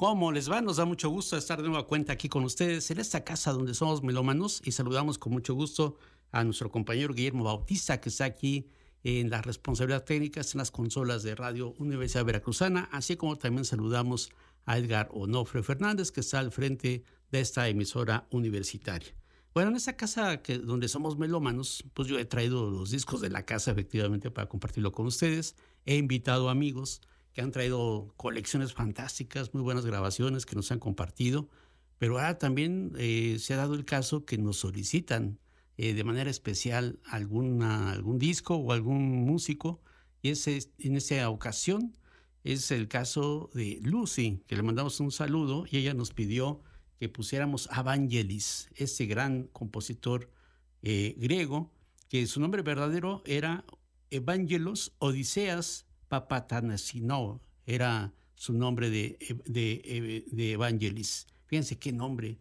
¿Cómo 0.00 0.32
les 0.32 0.50
va? 0.50 0.62
Nos 0.62 0.78
da 0.78 0.86
mucho 0.86 1.10
gusto 1.10 1.36
estar 1.36 1.60
de 1.60 1.68
nueva 1.68 1.86
cuenta 1.86 2.14
aquí 2.14 2.30
con 2.30 2.42
ustedes 2.44 2.90
en 2.90 3.00
esta 3.00 3.22
casa 3.22 3.52
donde 3.52 3.74
somos 3.74 4.02
melómanos 4.02 4.62
y 4.64 4.72
saludamos 4.72 5.18
con 5.18 5.30
mucho 5.30 5.52
gusto 5.52 5.98
a 6.32 6.42
nuestro 6.42 6.70
compañero 6.70 7.12
Guillermo 7.12 7.44
Bautista 7.44 8.00
que 8.00 8.08
está 8.08 8.24
aquí 8.24 8.70
en 9.04 9.28
la 9.28 9.42
responsabilidad 9.42 10.04
técnica 10.04 10.40
en 10.40 10.56
las 10.56 10.70
consolas 10.70 11.22
de 11.22 11.34
Radio 11.34 11.74
Universidad 11.76 12.24
Veracruzana, 12.24 12.88
así 12.92 13.16
como 13.16 13.36
también 13.36 13.66
saludamos 13.66 14.30
a 14.64 14.78
Edgar 14.78 15.10
Onofre 15.12 15.62
Fernández 15.62 16.10
que 16.12 16.20
está 16.20 16.38
al 16.38 16.50
frente 16.50 17.04
de 17.30 17.40
esta 17.40 17.68
emisora 17.68 18.26
universitaria. 18.30 19.14
Bueno, 19.52 19.68
en 19.68 19.76
esta 19.76 19.98
casa 19.98 20.40
donde 20.64 20.88
somos 20.88 21.18
melómanos, 21.18 21.84
pues 21.92 22.08
yo 22.08 22.18
he 22.18 22.24
traído 22.24 22.70
los 22.70 22.90
discos 22.90 23.20
de 23.20 23.28
la 23.28 23.44
casa 23.44 23.70
efectivamente 23.72 24.30
para 24.30 24.48
compartirlo 24.48 24.92
con 24.92 25.04
ustedes, 25.04 25.56
he 25.84 25.96
invitado 25.96 26.48
amigos, 26.48 27.02
que 27.32 27.40
han 27.40 27.52
traído 27.52 28.12
colecciones 28.16 28.72
fantásticas, 28.72 29.54
muy 29.54 29.62
buenas 29.62 29.86
grabaciones 29.86 30.46
que 30.46 30.56
nos 30.56 30.70
han 30.72 30.78
compartido, 30.78 31.48
pero 31.98 32.18
ahora 32.18 32.38
también 32.38 32.92
eh, 32.96 33.36
se 33.38 33.54
ha 33.54 33.58
dado 33.58 33.74
el 33.74 33.84
caso 33.84 34.24
que 34.24 34.38
nos 34.38 34.56
solicitan 34.56 35.38
eh, 35.76 35.94
de 35.94 36.04
manera 36.04 36.30
especial 36.30 36.98
alguna, 37.04 37.90
algún 37.92 38.18
disco 38.18 38.56
o 38.56 38.72
algún 38.72 39.24
músico, 39.24 39.80
y 40.22 40.30
ese, 40.30 40.58
en 40.78 40.96
esa 40.96 41.28
ocasión 41.30 41.96
es 42.44 42.70
el 42.70 42.88
caso 42.88 43.50
de 43.54 43.78
Lucy, 43.82 44.42
que 44.46 44.56
le 44.56 44.62
mandamos 44.62 45.00
un 45.00 45.10
saludo 45.10 45.64
y 45.70 45.78
ella 45.78 45.94
nos 45.94 46.12
pidió 46.12 46.62
que 46.98 47.08
pusiéramos 47.08 47.68
Evangelis, 47.76 48.68
ese 48.74 49.06
gran 49.06 49.44
compositor 49.44 50.30
eh, 50.82 51.14
griego, 51.18 51.70
que 52.08 52.26
su 52.26 52.40
nombre 52.40 52.62
verdadero 52.62 53.22
era 53.24 53.64
Evangelos 54.10 54.92
Odiseas 54.98 55.86
Papatanasino 56.10 57.40
era 57.66 58.12
su 58.34 58.52
nombre 58.52 58.90
de, 58.90 59.16
de, 59.46 60.24
de 60.26 60.52
Evangelis. 60.52 61.28
Fíjense 61.46 61.78
qué 61.78 61.92
nombre, 61.92 62.36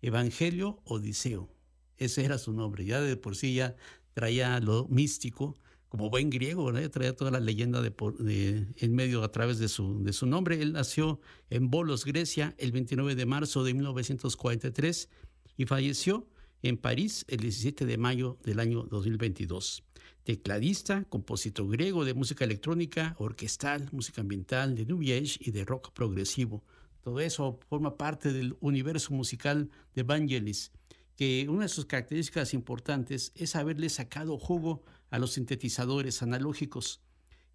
Evangelio 0.00 0.80
Odiseo. 0.84 1.50
Ese 1.98 2.24
era 2.24 2.38
su 2.38 2.54
nombre. 2.54 2.86
Ya 2.86 2.98
de 3.02 3.16
por 3.18 3.36
sí 3.36 3.54
ya 3.54 3.76
traía 4.14 4.58
lo 4.58 4.88
místico, 4.88 5.54
como 5.90 6.08
buen 6.08 6.30
griego, 6.30 6.72
traía 6.88 7.14
toda 7.14 7.30
la 7.30 7.40
leyenda 7.40 7.82
de, 7.82 8.66
en 8.74 8.94
medio 8.94 9.22
a 9.22 9.30
través 9.30 9.58
de 9.58 9.68
su, 9.68 10.02
de 10.02 10.14
su 10.14 10.24
nombre. 10.24 10.62
Él 10.62 10.72
nació 10.72 11.20
en 11.50 11.68
Bolos, 11.68 12.06
Grecia, 12.06 12.54
el 12.56 12.72
29 12.72 13.16
de 13.16 13.26
marzo 13.26 13.64
de 13.64 13.74
1943 13.74 15.10
y 15.58 15.66
falleció 15.66 16.26
en 16.62 16.78
París 16.78 17.26
el 17.28 17.40
17 17.40 17.84
de 17.84 17.98
mayo 17.98 18.38
del 18.44 18.60
año 18.60 18.84
2022 18.84 19.84
tecladista, 20.30 21.04
compositor 21.08 21.68
griego 21.68 22.04
de 22.04 22.14
música 22.14 22.44
electrónica, 22.44 23.16
orquestal, 23.18 23.88
música 23.90 24.20
ambiental, 24.20 24.76
de 24.76 24.86
New 24.86 25.00
Age 25.00 25.38
y 25.40 25.50
de 25.50 25.64
rock 25.64 25.90
progresivo. 25.92 26.62
Todo 27.00 27.18
eso 27.18 27.58
forma 27.68 27.96
parte 27.96 28.32
del 28.32 28.56
universo 28.60 29.12
musical 29.12 29.70
de 29.92 30.04
Vangelis, 30.04 30.70
que 31.16 31.48
una 31.48 31.62
de 31.62 31.68
sus 31.68 31.86
características 31.86 32.54
importantes 32.54 33.32
es 33.34 33.56
haberle 33.56 33.88
sacado 33.88 34.38
jugo 34.38 34.84
a 35.10 35.18
los 35.18 35.32
sintetizadores 35.32 36.22
analógicos 36.22 37.02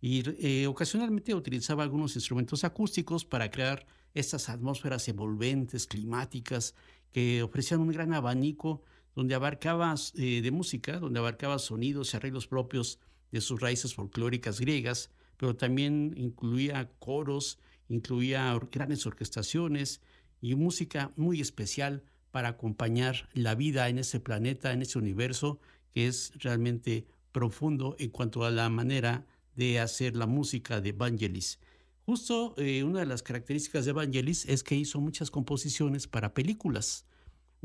y 0.01 0.23
eh, 0.45 0.67
ocasionalmente 0.67 1.33
utilizaba 1.33 1.81
algunos 1.81 2.15
instrumentos 2.15 2.65
acústicos 2.65 3.23
para 3.23 3.49
crear 3.51 3.85
estas 4.13 4.49
atmósferas 4.49 5.07
envolventes, 5.07 5.87
climáticas, 5.87 6.75
que 7.13 7.41
ofrecían 7.41 7.79
un 7.79 7.93
gran 7.93 8.13
abanico 8.13 8.83
donde 9.15 9.35
abarcaba 9.35 9.95
eh, 10.15 10.41
de 10.41 10.51
música, 10.51 10.99
donde 10.99 11.19
abarcaba 11.19 11.57
sonidos 11.59 12.13
y 12.13 12.17
arreglos 12.17 12.47
propios 12.47 12.99
de 13.31 13.41
sus 13.41 13.59
raíces 13.59 13.95
folclóricas 13.95 14.59
griegas, 14.59 15.09
pero 15.37 15.55
también 15.55 16.13
incluía 16.17 16.89
coros, 16.99 17.59
incluía 17.89 18.57
grandes 18.71 19.05
orquestaciones 19.05 20.01
y 20.41 20.55
música 20.55 21.11
muy 21.15 21.41
especial 21.41 22.03
para 22.31 22.49
acompañar 22.49 23.29
la 23.33 23.55
vida 23.55 23.87
en 23.89 23.97
ese 23.97 24.19
planeta, 24.19 24.73
en 24.73 24.81
ese 24.81 24.99
universo 24.99 25.59
que 25.93 26.07
es 26.07 26.33
realmente 26.39 27.07
profundo 27.31 27.95
en 27.99 28.09
cuanto 28.09 28.43
a 28.43 28.51
la 28.51 28.69
manera 28.69 29.25
de 29.55 29.79
hacer 29.79 30.15
la 30.15 30.27
música 30.27 30.81
de 30.81 30.91
Vangelis. 30.91 31.59
Justo 32.05 32.53
eh, 32.57 32.83
una 32.83 32.99
de 32.99 33.05
las 33.05 33.23
características 33.23 33.85
de 33.85 33.93
Vangelis 33.93 34.45
es 34.45 34.63
que 34.63 34.75
hizo 34.75 34.99
muchas 34.99 35.31
composiciones 35.31 36.07
para 36.07 36.33
películas. 36.33 37.05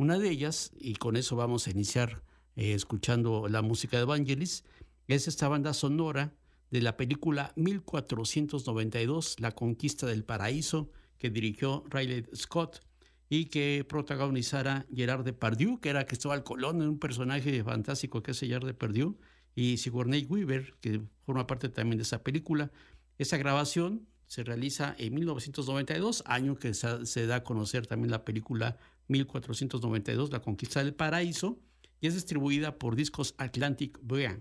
Una 0.00 0.18
de 0.18 0.30
ellas, 0.30 0.72
y 0.80 0.94
con 0.94 1.14
eso 1.14 1.36
vamos 1.36 1.66
a 1.66 1.72
iniciar 1.72 2.22
eh, 2.56 2.72
escuchando 2.72 3.48
la 3.48 3.60
música 3.60 3.98
de 3.98 4.04
Evangelis, 4.04 4.64
es 5.08 5.28
esta 5.28 5.46
banda 5.46 5.74
sonora 5.74 6.32
de 6.70 6.80
la 6.80 6.96
película 6.96 7.52
1492, 7.56 9.36
La 9.40 9.50
Conquista 9.50 10.06
del 10.06 10.24
Paraíso, 10.24 10.90
que 11.18 11.28
dirigió 11.28 11.84
Riley 11.90 12.24
Scott 12.34 12.80
y 13.28 13.50
que 13.50 13.84
protagonizara 13.86 14.86
Gerard 14.90 15.22
Depardieu, 15.22 15.78
que 15.80 15.90
era 15.90 16.06
Cristóbal 16.06 16.44
Colón, 16.44 16.80
un 16.80 16.98
personaje 16.98 17.62
fantástico 17.62 18.22
que 18.22 18.30
es 18.30 18.40
Gerard 18.40 18.64
Depardieu, 18.64 19.18
y 19.54 19.76
Sigourney 19.76 20.24
Weaver, 20.24 20.76
que 20.80 21.02
forma 21.26 21.46
parte 21.46 21.68
también 21.68 21.98
de 21.98 22.04
esa 22.04 22.22
película. 22.22 22.72
Esa 23.18 23.36
grabación 23.36 24.06
se 24.26 24.44
realiza 24.44 24.94
en 24.96 25.12
1992, 25.12 26.22
año 26.24 26.56
que 26.56 26.72
se 26.72 27.26
da 27.26 27.36
a 27.36 27.44
conocer 27.44 27.86
también 27.86 28.10
la 28.10 28.24
película 28.24 28.78
1492, 29.10 30.30
La 30.30 30.40
Conquista 30.40 30.82
del 30.82 30.94
Paraíso, 30.94 31.58
y 32.00 32.06
es 32.06 32.14
distribuida 32.14 32.78
por 32.78 32.96
Discos 32.96 33.34
Atlantic 33.36 33.98
Wea. 34.08 34.40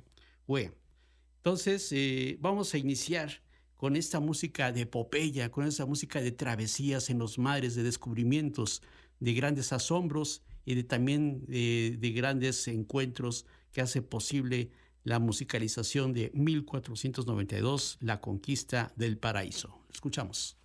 Entonces, 1.38 1.92
eh, 1.92 2.38
vamos 2.40 2.74
a 2.74 2.78
iniciar 2.78 3.42
con 3.76 3.96
esta 3.96 4.20
música 4.20 4.72
de 4.72 4.82
epopeya, 4.82 5.52
con 5.52 5.66
esta 5.66 5.86
música 5.86 6.22
de 6.22 6.32
travesías 6.32 7.10
en 7.10 7.18
los 7.18 7.38
mares, 7.38 7.76
de 7.76 7.84
descubrimientos, 7.84 8.82
de 9.20 9.34
grandes 9.34 9.74
asombros 9.74 10.44
y 10.66 10.76
de 10.76 10.84
también 10.84 11.46
de, 11.48 11.98
de 12.00 12.12
grandes 12.12 12.68
encuentros 12.68 13.46
que 13.72 13.82
hace 13.82 14.02
posible 14.02 14.72
la 15.04 15.20
musicalización 15.20 16.14
de 16.14 16.32
1492, 16.34 17.98
La 18.02 18.22
Conquista 18.22 18.94
del 18.96 19.18
Paraíso. 19.18 19.80
Escuchamos. 19.92 20.59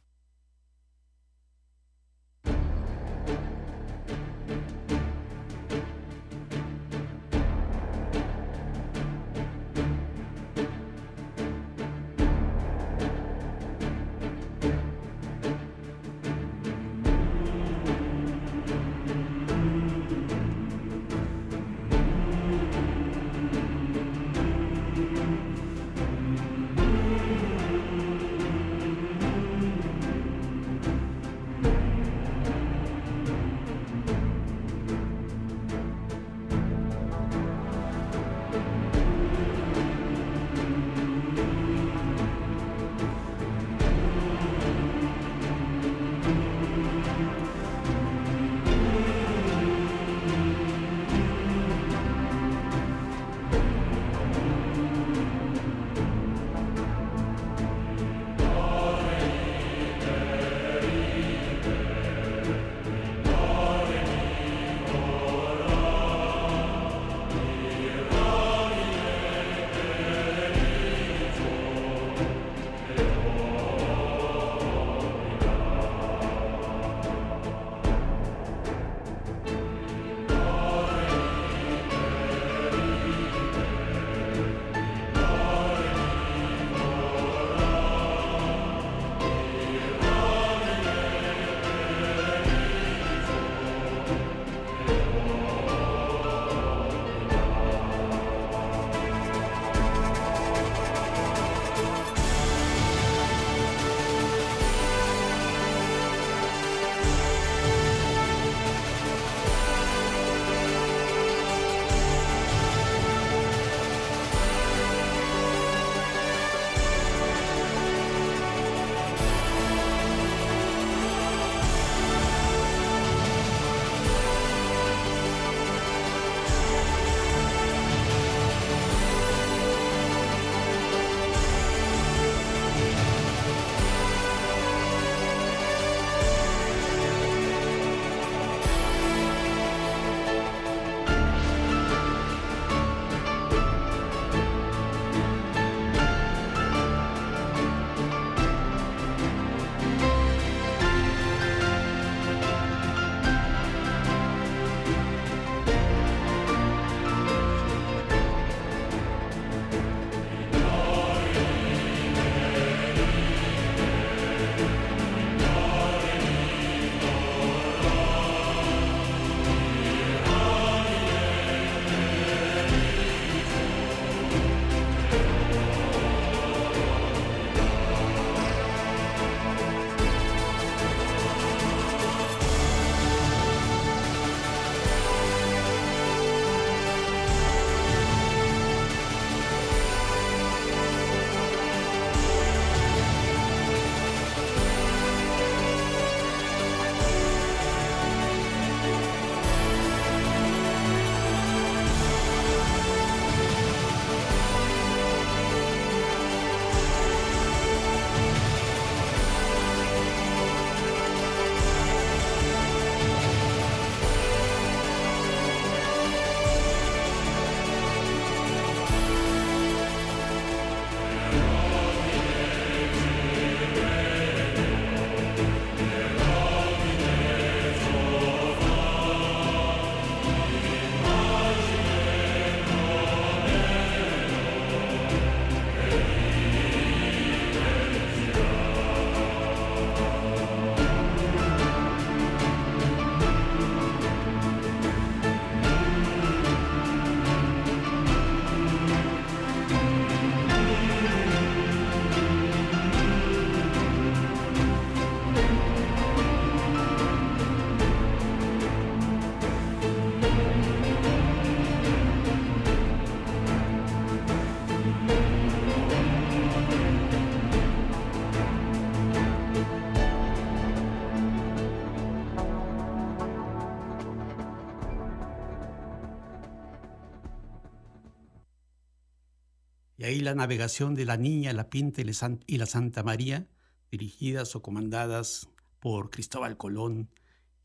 Ahí 280.04 280.20
la 280.20 280.34
navegación 280.34 280.94
de 280.94 281.06
la 281.06 281.16
Niña, 281.16 281.52
la 281.52 281.70
Pinta 281.70 282.02
y 282.02 282.58
la 282.58 282.66
Santa 282.66 283.02
María, 283.02 283.48
dirigidas 283.90 284.54
o 284.54 284.62
comandadas 284.62 285.48
por 285.80 286.10
Cristóbal 286.10 286.56
Colón, 286.56 287.08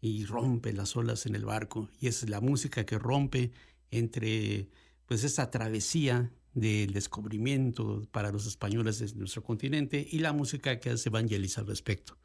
y 0.01 0.25
rompe 0.25 0.73
las 0.73 0.95
olas 0.95 1.25
en 1.25 1.35
el 1.35 1.45
barco. 1.45 1.89
Y 1.99 2.07
es 2.07 2.29
la 2.29 2.39
música 2.39 2.85
que 2.85 2.97
rompe 2.97 3.51
entre 3.91 4.69
pues 5.05 5.23
esa 5.23 5.51
travesía 5.51 6.31
del 6.53 6.93
descubrimiento 6.93 8.07
para 8.11 8.31
los 8.31 8.45
españoles 8.45 8.99
de 8.99 9.13
nuestro 9.15 9.43
continente 9.43 10.07
y 10.09 10.19
la 10.19 10.33
música 10.33 10.79
que 10.79 10.91
hace 10.91 11.09
Vangelis 11.09 11.57
al 11.57 11.67
respecto. 11.67 12.17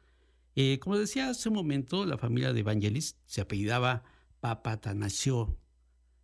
Eh, 0.55 0.79
como 0.79 0.97
decía 0.97 1.29
hace 1.29 1.49
un 1.49 1.55
momento, 1.55 2.05
la 2.05 2.17
familia 2.17 2.53
de 2.53 2.63
Vangelis 2.63 3.17
se 3.25 3.41
apellidaba 3.41 4.03
Papatanasio 4.39 5.57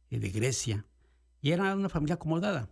eh, 0.09 0.19
de 0.19 0.29
Grecia 0.29 0.85
y 1.41 1.51
era 1.51 1.75
una 1.75 1.89
familia 1.89 2.15
acomodada. 2.15 2.69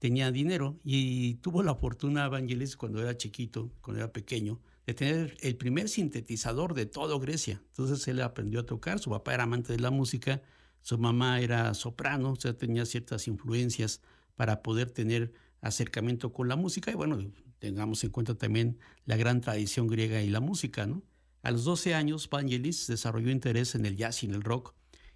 Tenía 0.00 0.32
dinero 0.32 0.80
y 0.82 1.34
tuvo 1.34 1.62
la 1.62 1.76
fortuna 1.76 2.28
Vangelis 2.28 2.76
cuando 2.76 3.00
era 3.00 3.16
chiquito, 3.16 3.70
cuando 3.80 4.02
era 4.02 4.12
pequeño, 4.12 4.58
de 4.86 4.94
tener 4.94 5.36
el 5.40 5.56
primer 5.56 5.88
sintetizador 5.88 6.74
de 6.74 6.86
toda 6.86 7.16
Grecia. 7.20 7.62
Entonces 7.68 8.08
él 8.08 8.20
aprendió 8.20 8.60
a 8.60 8.66
tocar, 8.66 8.98
su 8.98 9.10
papá 9.10 9.34
era 9.34 9.44
amante 9.44 9.72
de 9.72 9.78
la 9.78 9.92
música, 9.92 10.42
su 10.80 10.98
mamá 10.98 11.40
era 11.40 11.72
soprano, 11.74 12.32
o 12.32 12.36
sea, 12.36 12.58
tenía 12.58 12.84
ciertas 12.86 13.28
influencias 13.28 14.00
para 14.34 14.62
poder 14.62 14.90
tener 14.90 15.32
acercamiento 15.60 16.32
con 16.32 16.48
la 16.48 16.56
música 16.56 16.90
y 16.90 16.94
bueno, 16.94 17.18
tengamos 17.60 18.02
en 18.02 18.10
cuenta 18.10 18.34
también 18.34 18.78
la 19.04 19.16
gran 19.16 19.40
tradición 19.40 19.86
griega 19.86 20.20
y 20.22 20.30
la 20.30 20.40
música, 20.40 20.86
¿no? 20.86 21.04
A 21.42 21.52
los 21.52 21.62
12 21.62 21.94
años, 21.94 22.28
Vangelis 22.28 22.88
desarrolló 22.88 23.30
interés 23.30 23.76
en 23.76 23.86
el 23.86 23.96
jazz 23.96 24.24
y 24.24 24.26
en 24.26 24.34
el 24.34 24.42
rock 24.42 24.74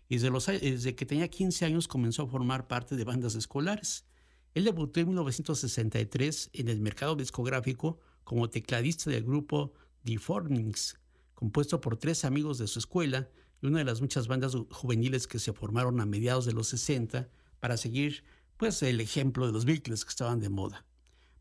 y 0.08 0.18
desde, 0.18 0.94
que 0.94 1.06
tenía 1.06 1.28
15 1.28 1.64
años 1.64 1.88
comenzó 1.88 2.22
a 2.22 2.26
formar 2.26 2.66
parte 2.66 2.96
de 2.96 3.04
bandas 3.04 3.34
escolares. 3.34 4.04
Él 4.54 4.64
debutó 4.64 5.00
en 5.00 5.08
1963 5.08 6.50
en 6.52 6.68
el 6.68 6.80
mercado 6.80 7.16
discográfico 7.16 7.98
como 8.22 8.48
tecladista 8.48 9.10
del 9.10 9.24
grupo 9.24 9.74
The 10.04 10.18
Formings, 10.18 10.96
compuesto 11.34 11.80
por 11.80 11.96
tres 11.96 12.24
amigos 12.24 12.58
de 12.58 12.68
su 12.68 12.78
escuela 12.78 13.28
y 13.60 13.66
una 13.66 13.78
de 13.78 13.84
las 13.84 14.00
muchas 14.00 14.28
bandas 14.28 14.56
juveniles 14.70 15.26
que 15.26 15.38
se 15.38 15.52
formaron 15.52 16.00
a 16.00 16.06
mediados 16.06 16.44
de 16.44 16.52
los 16.52 16.68
60 16.68 17.28
para 17.58 17.76
seguir 17.76 18.22
pues 18.56 18.82
el 18.82 19.00
ejemplo 19.00 19.46
de 19.46 19.52
los 19.52 19.64
Beatles 19.64 20.04
que 20.04 20.10
estaban 20.10 20.38
de 20.38 20.48
moda. 20.48 20.84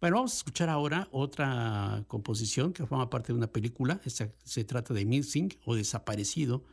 Bueno, 0.02 0.18
vamos 0.18 0.34
a 0.34 0.38
escuchar 0.38 0.70
ahora 0.70 1.08
otra 1.12 2.04
composición 2.08 2.74
que 2.74 2.86
forma 2.86 3.10
parte 3.10 3.32
de 3.32 3.38
una 3.38 3.48
película. 3.48 4.02
se 4.06 4.64
trata 4.64 4.94
de 4.94 5.06
Missing 5.06 5.54
o 5.66 5.76
Desaparecido 5.76 6.64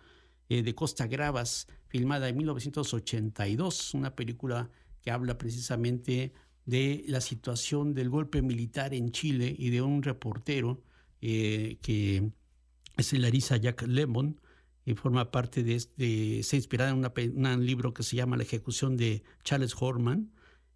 eh, 0.49 0.65
de 0.65 0.75
Costa 0.75 1.07
Gravas, 1.07 1.69
filmada 1.87 2.29
en 2.29 2.37
1982, 2.39 3.95
una 3.95 4.17
película 4.17 4.69
que 5.03 5.11
habla 5.11 5.39
precisamente 5.39 6.33
de 6.67 7.05
la 7.09 7.21
situación 7.21 7.95
del 7.95 8.11
golpe 8.11 8.43
militar 8.43 8.95
en 8.95 9.11
Chile 9.11 9.55
y 9.59 9.71
de 9.71 9.83
un 9.83 10.03
reportero 10.03 10.83
eh, 11.21 11.79
que 11.83 12.31
es 12.97 13.13
Larissa 13.13 13.57
Jack 13.57 13.83
Lemon 13.83 14.41
y 14.85 14.95
forma 14.95 15.31
parte 15.31 15.63
de, 15.63 15.75
este, 15.75 16.43
se 16.43 16.57
inspirada 16.57 16.91
en 16.91 17.47
un 17.47 17.67
libro 17.67 17.93
que 17.95 18.03
se 18.03 18.17
llama 18.17 18.37
La 18.37 18.43
ejecución 18.43 18.97
de 18.97 19.23
Charles 19.45 19.75
Horman 19.79 20.31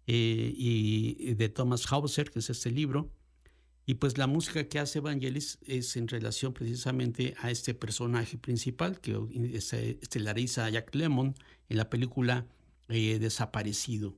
eh, 0.07 0.53
y 0.55 1.33
de 1.33 1.49
Thomas 1.49 1.91
Hauser, 1.91 2.29
que 2.29 2.39
es 2.39 2.49
este 2.49 2.71
libro. 2.71 3.11
Y 3.87 3.95
pues 3.95 4.17
la 4.17 4.25
música 4.25 4.67
que 4.67 4.79
hace 4.79 4.99
Evangelis 4.99 5.59
es 5.65 5.95
en 5.95 6.07
relación 6.07 6.53
precisamente 6.53 7.35
a 7.39 7.51
este 7.51 7.73
personaje 7.73 8.37
principal, 8.37 8.99
que 8.99 9.17
es 9.53 9.73
este 9.73 10.19
Larissa 10.19 10.67
Jack 10.69 10.93
Lemon, 10.95 11.35
en 11.69 11.77
la 11.77 11.89
película 11.89 12.47
eh, 12.89 13.19
Desaparecido. 13.19 14.17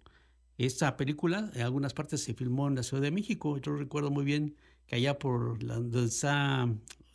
Esta 0.58 0.98
película 0.98 1.52
en 1.54 1.62
algunas 1.62 1.94
partes 1.94 2.24
se 2.24 2.34
filmó 2.34 2.68
en 2.68 2.76
la 2.76 2.84
Ciudad 2.84 3.04
de 3.04 3.12
México. 3.12 3.58
Yo 3.60 3.76
recuerdo 3.76 4.10
muy 4.10 4.26
bien 4.26 4.56
que 4.88 4.96
allá 4.96 5.20
por 5.20 5.62
la, 5.62 5.76
donde 5.76 6.06
está, 6.06 6.68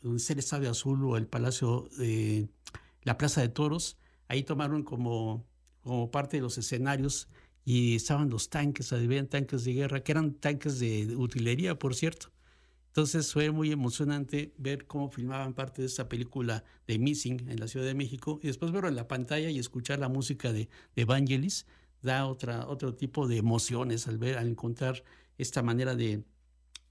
el 0.02 0.38
Estadio 0.38 0.70
Azul 0.70 1.04
o 1.04 1.16
el 1.16 1.26
Palacio, 1.26 1.88
de 1.98 2.48
la 3.02 3.18
Plaza 3.18 3.40
de 3.40 3.48
Toros, 3.48 3.96
ahí 4.28 4.44
tomaron 4.44 4.84
como, 4.84 5.44
como 5.80 6.10
parte 6.10 6.36
de 6.36 6.42
los 6.42 6.56
escenarios 6.58 7.28
y 7.64 7.96
estaban 7.96 8.30
los 8.30 8.48
tanques, 8.48 8.92
habían 8.92 9.28
tanques 9.28 9.64
de 9.64 9.72
guerra, 9.72 10.02
que 10.02 10.12
eran 10.12 10.34
tanques 10.34 10.78
de 10.78 11.16
utilería, 11.16 11.78
por 11.78 11.94
cierto. 11.94 12.30
Entonces 12.92 13.32
fue 13.32 13.50
muy 13.50 13.72
emocionante 13.72 14.52
ver 14.58 14.86
cómo 14.86 15.08
filmaban 15.08 15.54
parte 15.54 15.80
de 15.80 15.86
esta 15.86 16.10
película 16.10 16.62
de 16.86 16.98
Missing 16.98 17.48
en 17.48 17.58
la 17.58 17.66
Ciudad 17.66 17.86
de 17.86 17.94
México 17.94 18.38
y 18.42 18.48
después 18.48 18.70
verlo 18.70 18.90
en 18.90 18.96
la 18.96 19.08
pantalla 19.08 19.48
y 19.48 19.58
escuchar 19.58 19.98
la 19.98 20.10
música 20.10 20.52
de, 20.52 20.68
de 20.94 21.04
Vangelis 21.06 21.64
da 22.02 22.26
otra, 22.26 22.68
otro 22.68 22.94
tipo 22.94 23.26
de 23.28 23.38
emociones 23.38 24.08
al 24.08 24.18
ver, 24.18 24.36
al 24.36 24.48
encontrar 24.48 25.04
esta 25.38 25.62
manera 25.62 25.94
de, 25.94 26.22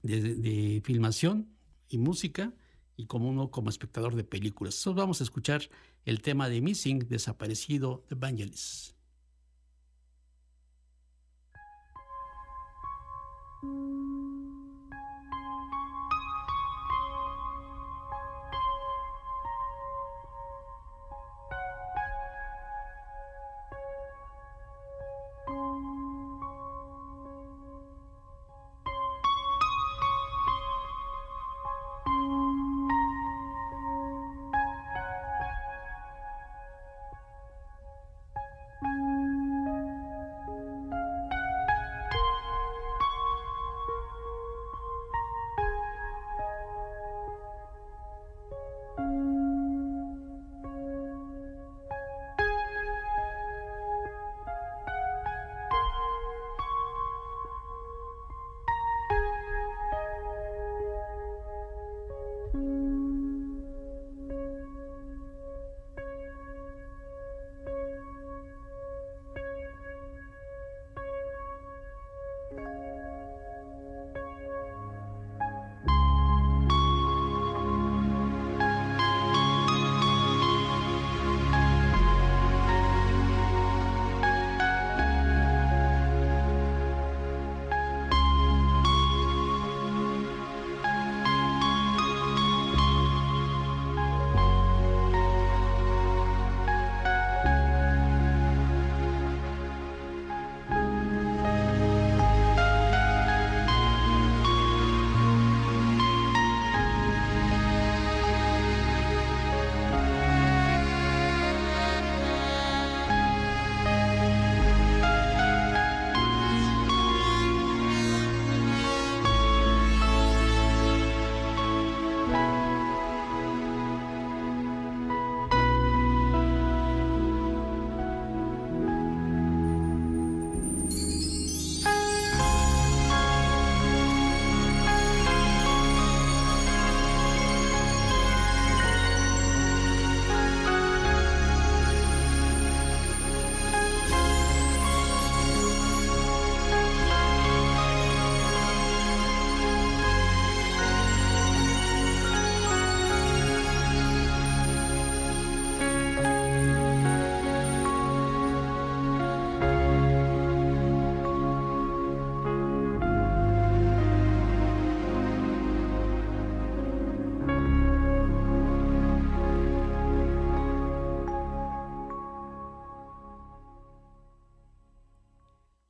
de, 0.02 0.82
filmación 0.84 1.48
y 1.88 1.98
música 1.98 2.52
y 2.96 3.06
como 3.06 3.28
uno 3.28 3.52
como 3.52 3.70
espectador 3.70 4.16
de 4.16 4.24
películas. 4.24 4.74
Entonces 4.78 4.98
vamos 4.98 5.20
a 5.20 5.24
escuchar 5.24 5.70
el 6.04 6.20
tema 6.20 6.48
de 6.48 6.60
Missing, 6.60 7.06
Desaparecido 7.08 8.04
de 8.08 8.16
Vangelis. 8.16 8.96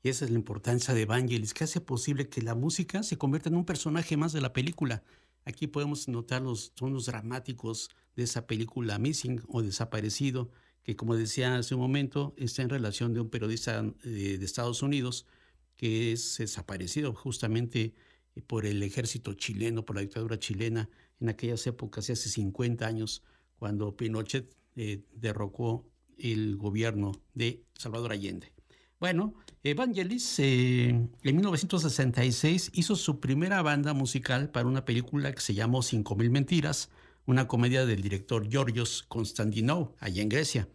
Y 0.02 0.08
esa 0.08 0.24
es 0.24 0.30
la 0.30 0.38
importancia 0.38 0.94
de 0.94 1.06
Vangelis, 1.06 1.54
que 1.54 1.64
hace 1.64 1.80
posible 1.80 2.28
que 2.28 2.42
la 2.42 2.54
música 2.54 3.02
se 3.02 3.18
convierta 3.18 3.48
en 3.48 3.56
un 3.56 3.64
personaje 3.64 4.16
más 4.16 4.32
de 4.32 4.40
la 4.40 4.52
película. 4.52 5.04
Aquí 5.44 5.66
podemos 5.66 6.08
notar 6.08 6.42
los 6.42 6.74
tonos 6.74 7.06
dramáticos 7.06 7.90
de 8.16 8.24
esa 8.24 8.46
película 8.46 8.98
Missing 8.98 9.42
o 9.48 9.62
Desaparecido, 9.62 10.50
que 10.82 10.96
como 10.96 11.14
decía 11.16 11.56
hace 11.56 11.74
un 11.74 11.80
momento, 11.80 12.34
está 12.36 12.62
en 12.62 12.68
relación 12.68 13.12
de 13.12 13.20
un 13.20 13.30
periodista 13.30 13.82
de, 13.82 14.38
de 14.38 14.44
Estados 14.44 14.82
Unidos 14.82 15.26
que 15.76 16.12
es 16.12 16.38
desaparecido 16.38 17.14
justamente 17.14 17.94
por 18.46 18.66
el 18.66 18.82
ejército 18.82 19.34
chileno, 19.34 19.84
por 19.84 19.96
la 19.96 20.02
dictadura 20.02 20.38
chilena, 20.38 20.88
en 21.20 21.28
aquellas 21.28 21.66
épocas, 21.66 22.08
hace 22.10 22.28
50 22.28 22.86
años, 22.86 23.22
cuando 23.58 23.96
Pinochet 23.96 24.56
eh, 24.76 25.02
derrocó 25.12 25.86
el 26.18 26.56
gobierno 26.56 27.12
de 27.34 27.64
Salvador 27.74 28.12
Allende. 28.12 28.52
Bueno, 29.02 29.34
Evangelis 29.64 30.38
eh, 30.38 30.90
en 30.90 31.10
1966 31.24 32.70
hizo 32.72 32.94
su 32.94 33.18
primera 33.18 33.60
banda 33.60 33.94
musical 33.94 34.50
para 34.50 34.68
una 34.68 34.84
película 34.84 35.32
que 35.32 35.40
se 35.40 35.54
llamó 35.54 35.80
Mil 36.16 36.30
Mentiras, 36.30 36.88
una 37.26 37.48
comedia 37.48 37.84
del 37.84 38.00
director 38.00 38.48
Georgios 38.48 39.04
Konstantinou, 39.08 39.96
allá 39.98 40.22
en 40.22 40.28
Grecia. 40.28 40.68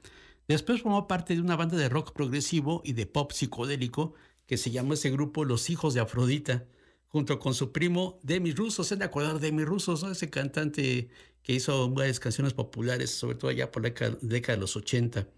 Después 0.45 0.81
formó 0.81 1.07
parte 1.07 1.35
de 1.35 1.41
una 1.41 1.55
banda 1.55 1.77
de 1.77 1.87
rock 1.87 2.11
progresivo 2.11 2.81
y 2.83 2.91
de 2.91 3.05
pop 3.05 3.31
psicodélico 3.31 4.13
que 4.45 4.57
se 4.57 4.71
llamó 4.71 4.95
ese 4.95 5.09
grupo 5.09 5.45
Los 5.45 5.69
Hijos 5.69 5.93
de 5.93 6.01
Afrodita, 6.01 6.65
junto 7.07 7.39
con 7.39 7.53
su 7.53 7.71
primo 7.71 8.19
Demi 8.23 8.51
Russo. 8.51 8.83
¿Se 8.83 8.95
han 8.95 8.99
de 8.99 9.05
acordar 9.05 9.35
de 9.35 9.39
Demi 9.39 9.63
Russo, 9.63 9.93
ese 10.11 10.29
cantante 10.29 11.07
que 11.43 11.53
hizo 11.53 11.89
varias 11.91 12.19
canciones 12.19 12.53
populares, 12.53 13.09
sobre 13.09 13.37
todo 13.37 13.51
allá 13.51 13.71
por 13.71 13.83
la 13.83 13.91
década 14.21 14.57
de 14.57 14.59
los 14.59 14.75
80? 14.75 15.29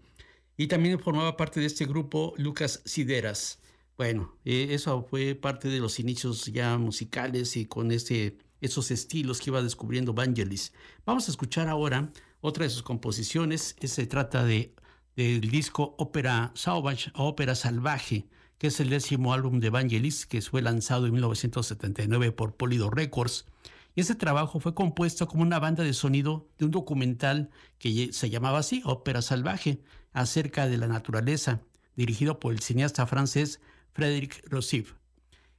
Y 0.60 0.66
también 0.66 1.00
formaba 1.00 1.38
parte 1.38 1.58
de 1.58 1.64
este 1.64 1.86
grupo 1.86 2.34
Lucas 2.36 2.82
Sideras. 2.84 3.60
Bueno, 3.96 4.36
eh, 4.44 4.66
eso 4.72 5.02
fue 5.08 5.34
parte 5.34 5.68
de 5.68 5.80
los 5.80 5.98
inicios 5.98 6.44
ya 6.52 6.76
musicales 6.76 7.56
y 7.56 7.64
con 7.64 7.90
este, 7.90 8.36
esos 8.60 8.90
estilos 8.90 9.40
que 9.40 9.48
iba 9.48 9.62
descubriendo 9.62 10.12
Vangelis. 10.12 10.74
Vamos 11.06 11.26
a 11.26 11.30
escuchar 11.30 11.66
ahora 11.68 12.12
otra 12.42 12.64
de 12.64 12.68
sus 12.68 12.82
composiciones. 12.82 13.74
Se 13.82 14.06
trata 14.06 14.44
de, 14.44 14.74
del 15.16 15.50
disco 15.50 15.94
Ópera 15.96 16.52
Sauvage, 16.54 17.10
Ópera 17.14 17.54
Salvaje 17.54 18.28
que 18.58 18.66
es 18.66 18.78
el 18.80 18.90
décimo 18.90 19.32
álbum 19.32 19.60
de 19.60 19.70
Vangelis, 19.70 20.26
que 20.26 20.42
fue 20.42 20.60
lanzado 20.60 21.06
en 21.06 21.14
1979 21.14 22.32
por 22.32 22.56
Polido 22.56 22.90
Records. 22.90 23.46
Y 23.94 24.02
ese 24.02 24.14
trabajo 24.14 24.60
fue 24.60 24.74
compuesto 24.74 25.26
como 25.26 25.42
una 25.42 25.58
banda 25.58 25.84
de 25.84 25.94
sonido 25.94 26.50
de 26.58 26.66
un 26.66 26.70
documental 26.70 27.48
que 27.78 28.12
se 28.12 28.28
llamaba 28.28 28.58
así, 28.58 28.82
Ópera 28.84 29.22
Salvaje, 29.22 29.80
acerca 30.12 30.68
de 30.68 30.76
la 30.78 30.86
naturaleza, 30.86 31.60
dirigido 31.96 32.38
por 32.38 32.52
el 32.52 32.60
cineasta 32.60 33.06
francés 33.06 33.60
Frédéric 33.92 34.42
Rossif. 34.48 34.94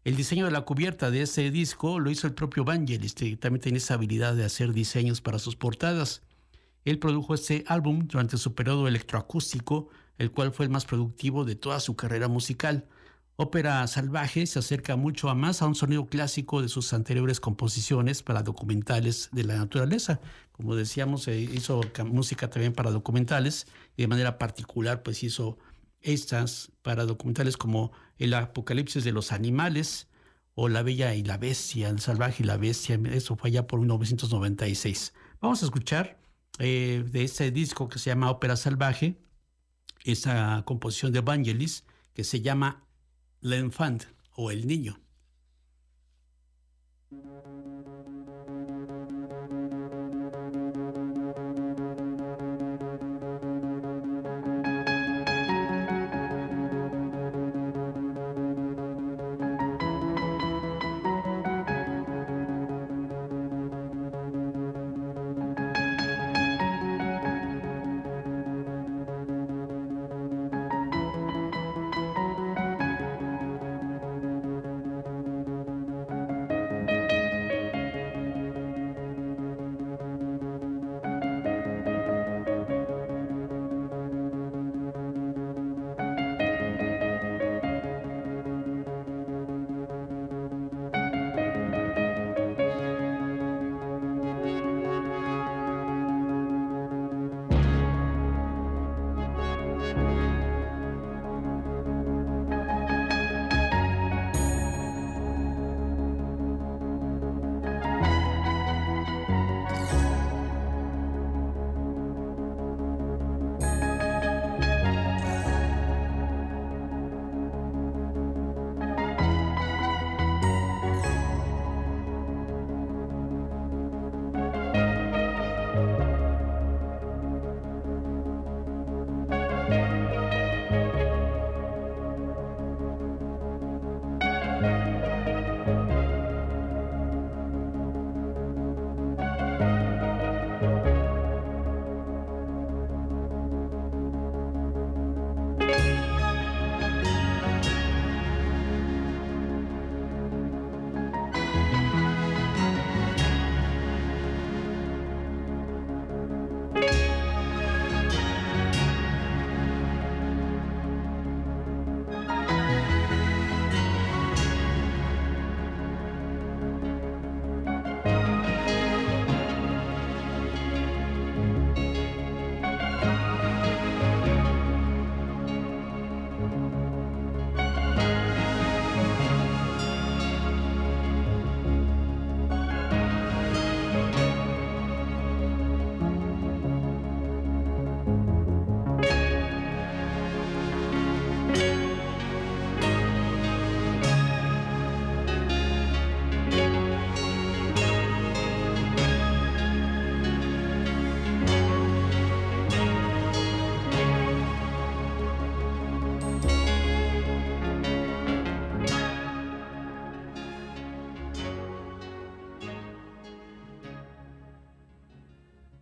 El 0.03 0.15
diseño 0.15 0.45
de 0.45 0.51
la 0.51 0.61
cubierta 0.61 1.11
de 1.11 1.21
ese 1.21 1.51
disco 1.51 1.99
lo 1.99 2.09
hizo 2.09 2.27
el 2.27 2.33
propio 2.33 2.63
Vangelis, 2.63 3.13
que 3.13 3.37
también 3.37 3.61
tiene 3.61 3.77
esa 3.77 3.93
habilidad 3.93 4.35
de 4.35 4.45
hacer 4.45 4.73
diseños 4.73 5.21
para 5.21 5.39
sus 5.39 5.55
portadas. 5.55 6.23
Él 6.85 6.97
produjo 6.97 7.35
este 7.35 7.63
álbum 7.67 8.07
durante 8.07 8.37
su 8.37 8.55
periodo 8.55 8.87
electroacústico 8.87 9.89
el 10.21 10.31
cual 10.31 10.51
fue 10.51 10.65
el 10.65 10.71
más 10.71 10.85
productivo 10.85 11.45
de 11.45 11.55
toda 11.55 11.79
su 11.79 11.95
carrera 11.95 12.27
musical. 12.27 12.85
Ópera 13.37 13.87
Salvaje 13.87 14.45
se 14.45 14.59
acerca 14.59 14.95
mucho 14.95 15.29
a 15.29 15.35
más 15.35 15.61
a 15.61 15.67
un 15.67 15.75
sonido 15.75 16.05
clásico 16.05 16.61
de 16.61 16.69
sus 16.69 16.93
anteriores 16.93 17.39
composiciones 17.39 18.21
para 18.21 18.43
documentales 18.43 19.29
de 19.31 19.43
la 19.43 19.57
naturaleza. 19.57 20.19
Como 20.51 20.75
decíamos, 20.75 21.27
hizo 21.27 21.81
música 22.05 22.49
también 22.49 22.73
para 22.73 22.91
documentales 22.91 23.67
y 23.97 24.03
de 24.03 24.07
manera 24.07 24.37
particular 24.37 25.01
pues 25.01 25.23
hizo 25.23 25.57
estas 26.01 26.71
para 26.81 27.05
documentales 27.05 27.57
como 27.57 27.91
El 28.17 28.33
Apocalipsis 28.33 29.03
de 29.03 29.11
los 29.11 29.31
Animales 29.31 30.07
o 30.53 30.69
La 30.69 30.83
Bella 30.83 31.15
y 31.15 31.23
la 31.23 31.37
Bestia, 31.37 31.89
El 31.89 31.99
Salvaje 31.99 32.43
y 32.43 32.45
la 32.45 32.57
Bestia. 32.57 32.99
Eso 33.11 33.35
fue 33.35 33.49
allá 33.49 33.65
por 33.65 33.79
1996. 33.79 35.13
Vamos 35.39 35.63
a 35.63 35.65
escuchar 35.65 36.19
eh, 36.59 37.03
de 37.09 37.23
este 37.23 37.49
disco 37.49 37.89
que 37.89 37.97
se 37.97 38.09
llama 38.09 38.29
Ópera 38.29 38.55
Salvaje 38.55 39.17
esa 40.03 40.63
composición 40.65 41.11
de 41.11 41.21
Vangelis 41.21 41.85
que 42.13 42.23
se 42.23 42.41
llama 42.41 42.83
L'Enfant 43.43 44.05
o 44.35 44.51
El 44.51 44.67
Niño. 44.67 44.99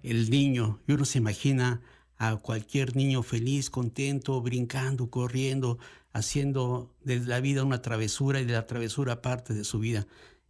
El 0.09 0.29
niño, 0.29 0.79
y 0.87 0.93
uno 0.93 1.05
se 1.05 1.19
imagina 1.19 1.81
a 2.17 2.35
cualquier 2.35 2.95
niño 2.95 3.23
feliz, 3.23 3.69
contento, 3.69 4.41
brincando, 4.41 5.09
corriendo, 5.09 5.79
haciendo 6.11 6.93
de 7.03 7.19
la 7.19 7.39
vida 7.39 7.63
una 7.63 7.81
travesura 7.81 8.41
y 8.41 8.45
de 8.45 8.53
la 8.53 8.67
travesura 8.67 9.21
parte 9.21 9.53
de 9.53 9.63
su 9.63 9.79
vida. 9.79 10.07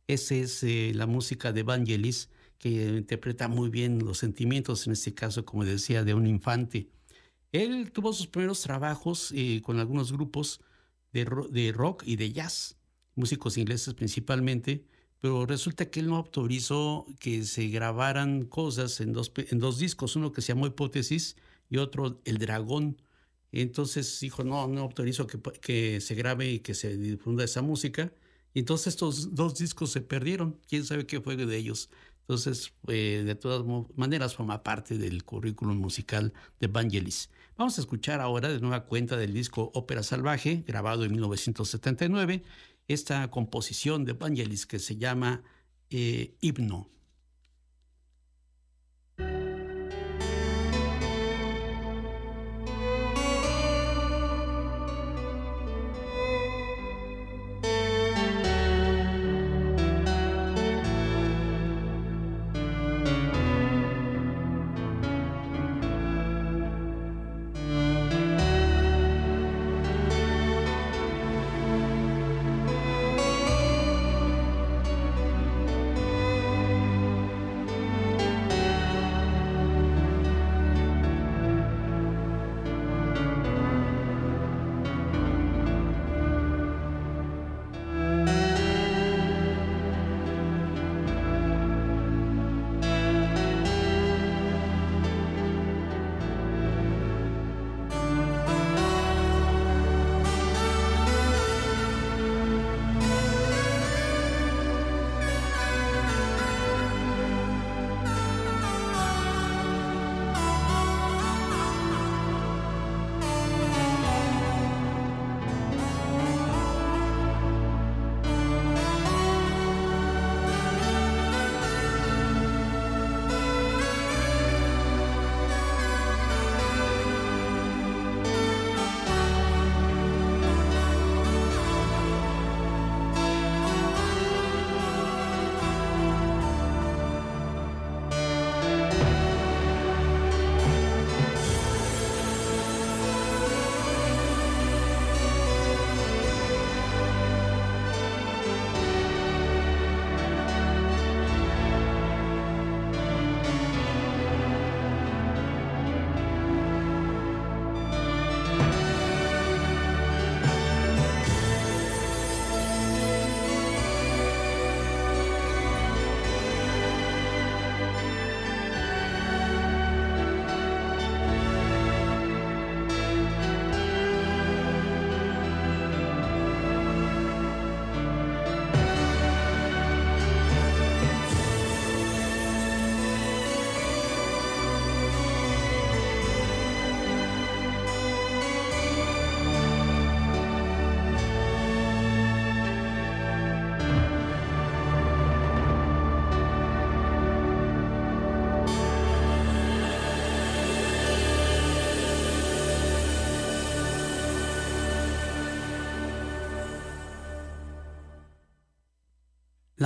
Esa 0.08 0.36
es 0.36 0.64
eh, 0.64 0.92
la 0.96 1.06
música 1.06 1.52
de 1.52 1.64
Vangelis, 1.64 2.30
que 2.58 2.98
interpreta 2.98 3.48
muy 3.48 3.70
bien 3.70 4.00
los 4.00 4.18
sentimientos, 4.18 4.88
en 4.88 4.94
este 4.94 5.14
caso, 5.14 5.46
como 5.46 5.64
decía, 5.64 6.04
de 6.04 6.14
un 6.14 6.28
infante. 6.28 6.90
Él 7.52 7.92
tuvo 7.92 8.14
sus 8.14 8.28
primeros 8.28 8.62
trabajos 8.62 9.32
eh, 9.36 9.62
con 9.64 9.80
algunos 9.80 10.12
grupos 10.12 10.62
de, 11.14 11.72
rock 11.74 12.04
y 12.06 12.16
de 12.16 12.32
jazz, 12.32 12.78
músicos 13.16 13.58
ingleses 13.58 13.94
principalmente, 13.94 14.86
pero 15.22 15.46
resulta 15.46 15.90
que 15.90 16.00
él 16.00 16.08
no 16.08 16.16
autorizó 16.16 17.06
que 17.20 17.44
se 17.44 17.68
grabaran 17.68 18.46
cosas 18.46 19.02
en 19.02 19.14
dos, 19.14 19.32
en 19.36 19.60
dos 19.60 19.80
discos, 19.80 20.16
uno 20.16 20.32
que 20.32 20.42
se 20.42 20.50
llamó 20.50 20.68
Hipótesis 20.68 21.36
y 21.70 21.78
otro 21.78 22.22
El 22.26 22.38
Dragón. 22.38 23.02
Entonces 23.52 24.20
dijo, 24.22 24.44
no, 24.44 24.68
no 24.68 24.82
autorizo 24.82 25.28
que, 25.28 25.40
que 25.62 26.02
se 26.02 26.16
grabe 26.16 26.50
y 26.52 26.60
que 26.60 26.74
se 26.74 26.98
difunda 26.98 27.44
esa 27.44 27.62
música. 27.62 28.14
Y 28.54 28.60
entonces 28.60 28.88
estos 28.88 29.36
dos 29.36 29.58
discos 29.58 29.92
se 29.92 30.02
perdieron. 30.02 30.60
¿Quién 30.68 30.86
sabe 30.86 31.06
qué 31.06 31.22
fue 31.22 31.36
de 31.36 31.58
ellos? 31.58 31.90
Entonces, 32.30 32.74
eh, 32.88 33.24
de 33.26 33.34
todas 33.34 33.66
maneras, 33.96 34.36
forma 34.36 34.62
parte 34.62 35.00
del 35.00 35.24
currículum 35.24 35.76
musical 35.76 36.32
de 36.60 36.68
Vangelis. 36.68 37.32
Vamos 37.58 37.80
a 37.80 37.82
escuchar 37.82 38.22
ahora 38.22 38.50
de 38.50 38.60
nueva 38.60 38.86
cuenta 38.86 39.18
del 39.18 39.34
disco 39.34 39.72
Ópera 39.74 40.04
Salvaje, 40.04 40.64
grabado 40.68 41.06
en 41.06 41.12
1979, 41.12 42.44
esta 42.90 43.30
composición 43.32 44.04
de 44.04 44.14
Vangelis 44.14 44.66
que 44.66 44.80
se 44.80 44.98
llama 44.98 45.44
eh, 45.90 46.36
Himno. 46.42 46.90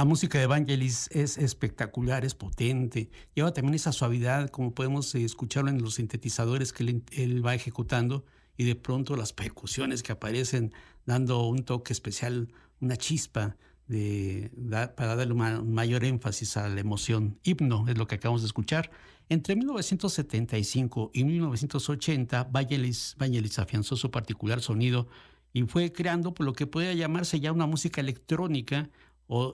La 0.03 0.09
música 0.09 0.37
de 0.37 0.43
Evangelis 0.43 1.07
es 1.13 1.37
espectacular, 1.37 2.25
es 2.25 2.35
potente, 2.35 3.09
lleva 3.35 3.53
también 3.53 3.75
esa 3.75 3.93
suavidad, 3.93 4.49
como 4.49 4.73
podemos 4.73 5.15
eh, 5.15 5.23
escucharlo 5.23 5.69
en 5.69 5.81
los 5.81 5.93
sintetizadores 5.93 6.73
que 6.73 7.01
él, 7.13 7.45
va 7.45 7.55
ejecutando, 7.55 8.25
y 8.57 8.65
de 8.65 8.75
pronto 8.75 9.15
las 9.15 9.31
percusiones 9.31 10.03
que 10.03 10.11
aparecen 10.11 10.73
dando 11.05 11.47
un 11.47 11.63
toque 11.63 11.93
especial, 11.93 12.49
una 12.81 12.97
chispa 12.97 13.55
de, 13.87 14.51
para 14.97 15.15
darle 15.15 15.35
un 15.35 15.73
mayor 15.73 16.03
énfasis 16.03 16.57
a 16.57 16.67
la 16.67 16.81
emoción. 16.81 17.39
Himno 17.41 17.85
es 17.87 17.97
lo 17.97 18.05
que 18.05 18.15
acabamos 18.15 18.41
de 18.41 18.47
escuchar. 18.47 18.91
Entre 19.29 19.55
1975 19.55 21.11
y 21.13 21.23
1980, 21.23 22.49
Vangelis, 22.51 23.15
Vangelis 23.17 23.57
afianzó 23.57 23.95
su 23.95 24.11
particular 24.11 24.59
sonido 24.59 25.07
y 25.53 25.63
fue 25.63 25.93
creando 25.93 26.33
por 26.33 26.45
lo 26.45 26.51
que 26.51 26.67
puede 26.67 26.93
llamarse 26.97 27.39
ya 27.39 27.53
una 27.53 27.67
música 27.67 28.01
electrónica 28.01 28.89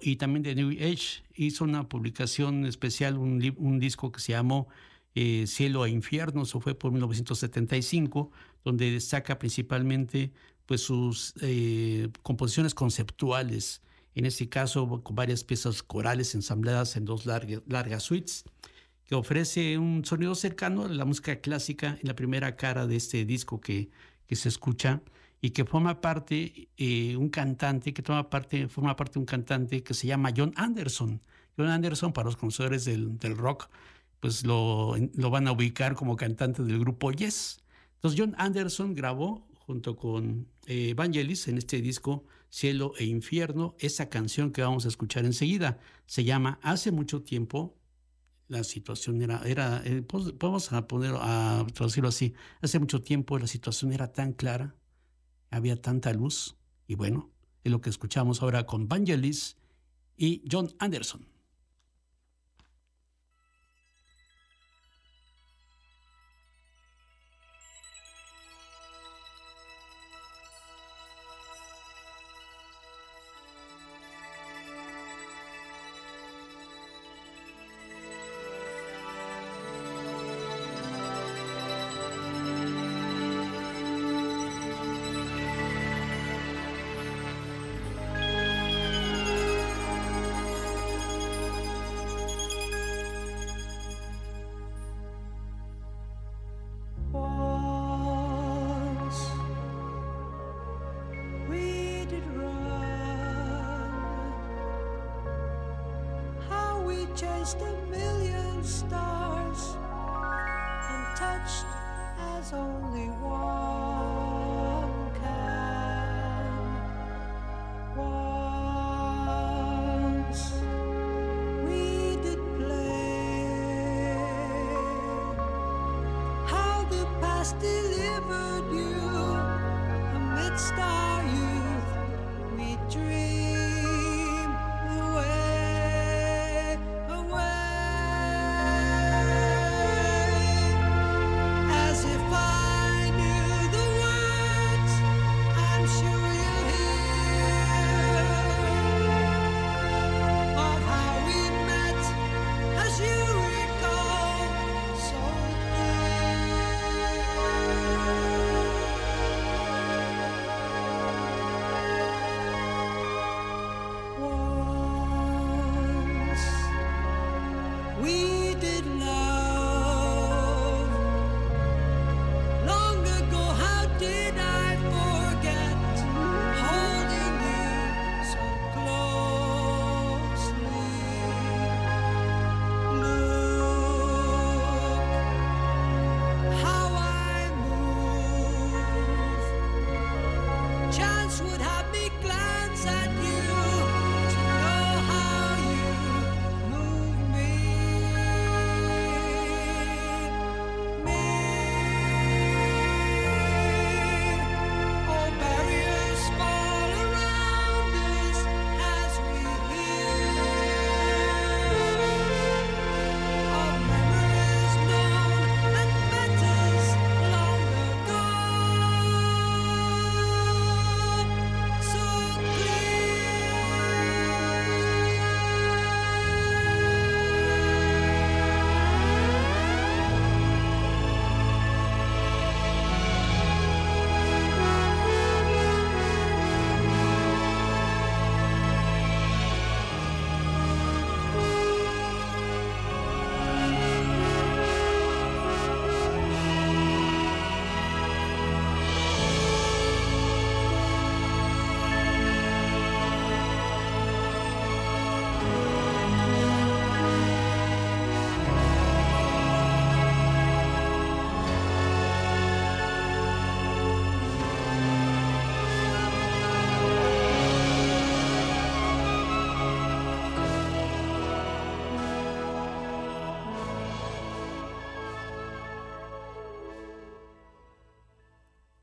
y 0.01 0.15
también 0.17 0.43
de 0.43 0.55
New 0.55 0.71
Age. 0.71 1.23
Hizo 1.35 1.63
una 1.63 1.87
publicación 1.87 2.65
especial, 2.65 3.17
un, 3.17 3.55
un 3.57 3.79
disco 3.79 4.11
que 4.11 4.19
se 4.19 4.33
llamó 4.33 4.67
eh, 5.15 5.45
Cielo 5.47 5.85
e 5.85 5.89
Infierno, 5.89 6.43
eso 6.43 6.59
fue 6.59 6.75
por 6.75 6.91
1975, 6.91 8.31
donde 8.63 8.91
destaca 8.91 9.39
principalmente 9.39 10.31
pues, 10.65 10.81
sus 10.81 11.33
eh, 11.41 12.09
composiciones 12.23 12.73
conceptuales, 12.75 13.81
en 14.15 14.25
este 14.25 14.49
caso 14.49 15.01
con 15.03 15.15
varias 15.15 15.43
piezas 15.43 15.83
corales 15.83 16.35
ensambladas 16.35 16.95
en 16.97 17.05
dos 17.05 17.25
largas, 17.25 17.61
largas 17.67 18.03
suites, 18.03 18.43
que 19.05 19.15
ofrece 19.15 19.77
un 19.77 20.05
sonido 20.05 20.35
cercano 20.35 20.85
a 20.85 20.89
la 20.89 21.05
música 21.05 21.41
clásica 21.41 21.97
en 22.01 22.07
la 22.07 22.15
primera 22.15 22.55
cara 22.55 22.85
de 22.85 22.95
este 22.95 23.25
disco 23.25 23.59
que, 23.59 23.89
que 24.27 24.35
se 24.35 24.49
escucha 24.49 25.01
y 25.41 25.51
que 25.51 25.65
forma 25.65 26.01
parte 26.01 26.69
eh, 26.77 27.15
un 27.15 27.29
cantante, 27.29 27.93
que 27.93 28.01
toma 28.01 28.29
parte, 28.29 28.67
forma 28.67 28.95
parte 28.95 29.19
un 29.19 29.25
cantante 29.25 29.83
que 29.83 29.93
se 29.93 30.07
llama 30.07 30.33
John 30.35 30.53
Anderson. 30.55 31.21
John 31.57 31.67
Anderson, 31.67 32.13
para 32.13 32.25
los 32.25 32.37
conocedores 32.37 32.85
del, 32.85 33.17
del 33.19 33.37
rock, 33.37 33.69
pues 34.19 34.45
lo, 34.45 34.95
lo, 35.15 35.29
van 35.29 35.47
a 35.47 35.51
ubicar 35.51 35.95
como 35.95 36.15
cantante 36.15 36.63
del 36.63 36.79
grupo 36.79 37.11
Yes. 37.11 37.61
Entonces 37.95 38.19
John 38.19 38.35
Anderson 38.37 38.93
grabó 38.93 39.47
junto 39.65 39.95
con 39.95 40.47
eh, 40.67 40.93
Vangelis 40.95 41.47
en 41.47 41.57
este 41.57 41.81
disco 41.81 42.25
Cielo 42.49 42.93
e 42.97 43.05
Infierno 43.05 43.75
esa 43.79 44.09
canción 44.09 44.51
que 44.51 44.61
vamos 44.61 44.85
a 44.85 44.87
escuchar 44.87 45.25
enseguida. 45.25 45.79
Se 46.05 46.23
llama 46.23 46.59
Hace 46.63 46.91
mucho 46.91 47.21
tiempo, 47.21 47.77
la 48.47 48.63
situación 48.63 49.21
era, 49.21 49.41
era 49.45 49.81
eh, 49.85 50.01
pues, 50.01 50.37
vamos 50.37 50.73
a 50.73 50.87
poner, 50.87 51.13
a 51.15 51.65
traducirlo 51.73 52.09
así, 52.09 52.33
hace 52.61 52.79
mucho 52.79 53.01
tiempo 53.01 53.37
la 53.37 53.47
situación 53.47 53.93
era 53.93 54.11
tan 54.11 54.33
clara, 54.33 54.75
había 55.49 55.81
tanta 55.81 56.13
luz, 56.13 56.55
y 56.87 56.95
bueno, 56.95 57.29
es 57.63 57.71
lo 57.71 57.81
que 57.81 57.89
escuchamos 57.89 58.41
ahora 58.41 58.65
con 58.65 58.87
Vangelis 58.87 59.57
y 60.17 60.43
John 60.49 60.73
Anderson. 60.79 61.25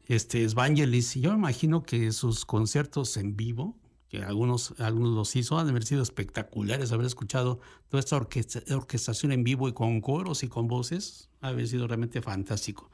Este 0.06 0.42
Evangelis, 0.42 1.16
y 1.16 1.20
yo 1.22 1.30
me 1.30 1.38
imagino 1.38 1.82
que 1.82 2.12
sus 2.12 2.44
conciertos 2.44 3.16
en 3.16 3.36
vivo, 3.36 3.76
que 4.08 4.22
algunos, 4.22 4.74
algunos 4.78 5.14
los 5.14 5.34
hizo, 5.36 5.58
han 5.58 5.68
haber 5.68 5.84
sido 5.84 6.02
espectaculares, 6.02 6.92
haber 6.92 7.06
escuchado 7.06 7.60
toda 7.88 8.00
esta 8.00 8.16
orquestación 8.16 9.32
en 9.32 9.42
vivo 9.42 9.68
y 9.68 9.72
con 9.72 10.00
coros 10.00 10.44
y 10.44 10.48
con 10.48 10.68
voces, 10.68 11.30
ha 11.40 11.48
haber 11.48 11.66
sido 11.66 11.88
realmente 11.88 12.22
fantástico. 12.22 12.90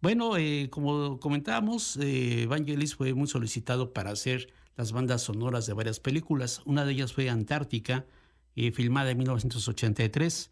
Bueno, 0.00 0.36
eh, 0.36 0.68
como 0.70 1.18
comentábamos, 1.18 1.98
eh, 2.00 2.46
fue 2.96 3.14
muy 3.14 3.26
solicitado 3.26 3.92
para 3.92 4.10
hacer 4.10 4.52
las 4.76 4.92
bandas 4.92 5.22
sonoras 5.22 5.66
de 5.66 5.72
varias 5.72 6.00
películas. 6.00 6.60
Una 6.64 6.84
de 6.84 6.92
ellas 6.92 7.12
fue 7.12 7.30
Antártica, 7.30 8.06
eh, 8.54 8.72
filmada 8.72 9.10
en 9.10 9.18
1983. 9.18 10.50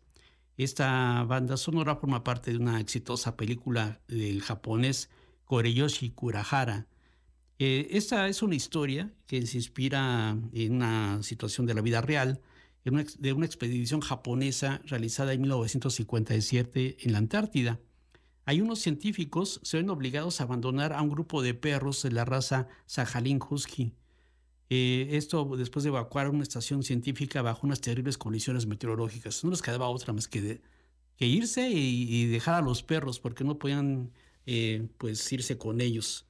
Esta 0.57 1.25
banda 1.25 1.57
sonora 1.57 1.97
forma 1.97 2.25
parte 2.25 2.53
de 2.53 2.59
una 2.59 2.81
exitosa 2.81 3.37
película 3.37 4.01
del 4.09 4.41
japonés 4.41 5.11
Koreyoshi 5.45 6.11
Kurahara. 6.11 6.87
Eh, 7.59 7.89
esta 7.91 8.29
es 8.29 8.43
una 8.43 8.55
historia 8.55 9.13
que 9.27 9.47
se 9.47 9.57
inspira 9.57 10.37
en 10.53 10.75
una 10.75 11.23
situación 11.23 11.67
de 11.67 11.75
la 11.75 11.81
vida 11.81 12.01
real, 12.01 12.41
de 12.85 13.33
una 13.33 13.47
expedición 13.47 14.01
japonesa 14.01 14.83
realizada 14.85 15.33
en 15.33 15.41
1957 15.41 16.99
en 17.01 17.13
la 17.13 17.19
Antártida. 17.19 17.81
Hay 18.47 18.61
unos 18.61 18.81
científicos 18.81 19.61
se 19.63 19.79
ven 19.79 19.89
obligados 19.89 20.41
a 20.41 20.45
abandonar 20.45 20.93
a 20.93 21.01
un 21.01 21.09
grupo 21.09 21.41
de 21.41 21.55
perros 21.55 22.03
de 22.03 22.11
la 22.11 22.25
raza 22.25 22.69
Sajalin 22.87 23.41
Husky. 23.49 23.95
Eh, 24.71 25.09
esto 25.13 25.57
después 25.57 25.85
de 25.85 25.89
evacuar 25.89 26.29
una 26.29 26.43
estación 26.43 26.83
científica 26.83 27.43
bajo 27.43 27.67
unas 27.67 27.81
terribles 27.81 28.19
condiciones 28.19 28.67
meteorológicas. 28.67 29.45
No 29.45 29.51
les 29.51 29.63
quedaba 29.63 29.89
otra 29.89 30.13
más 30.13 30.29
que, 30.29 30.61
que 31.17 31.27
irse 31.27 31.71
y, 31.71 32.27
dejar 32.27 32.55
a 32.57 32.61
los 32.61 32.83
perros 32.83 33.19
porque 33.19 33.45
no 33.45 33.59
podían 33.59 34.11
eh, 34.47 34.89
pues 34.99 35.33
irse 35.33 35.59
con 35.59 35.81
ellos. 35.81 36.27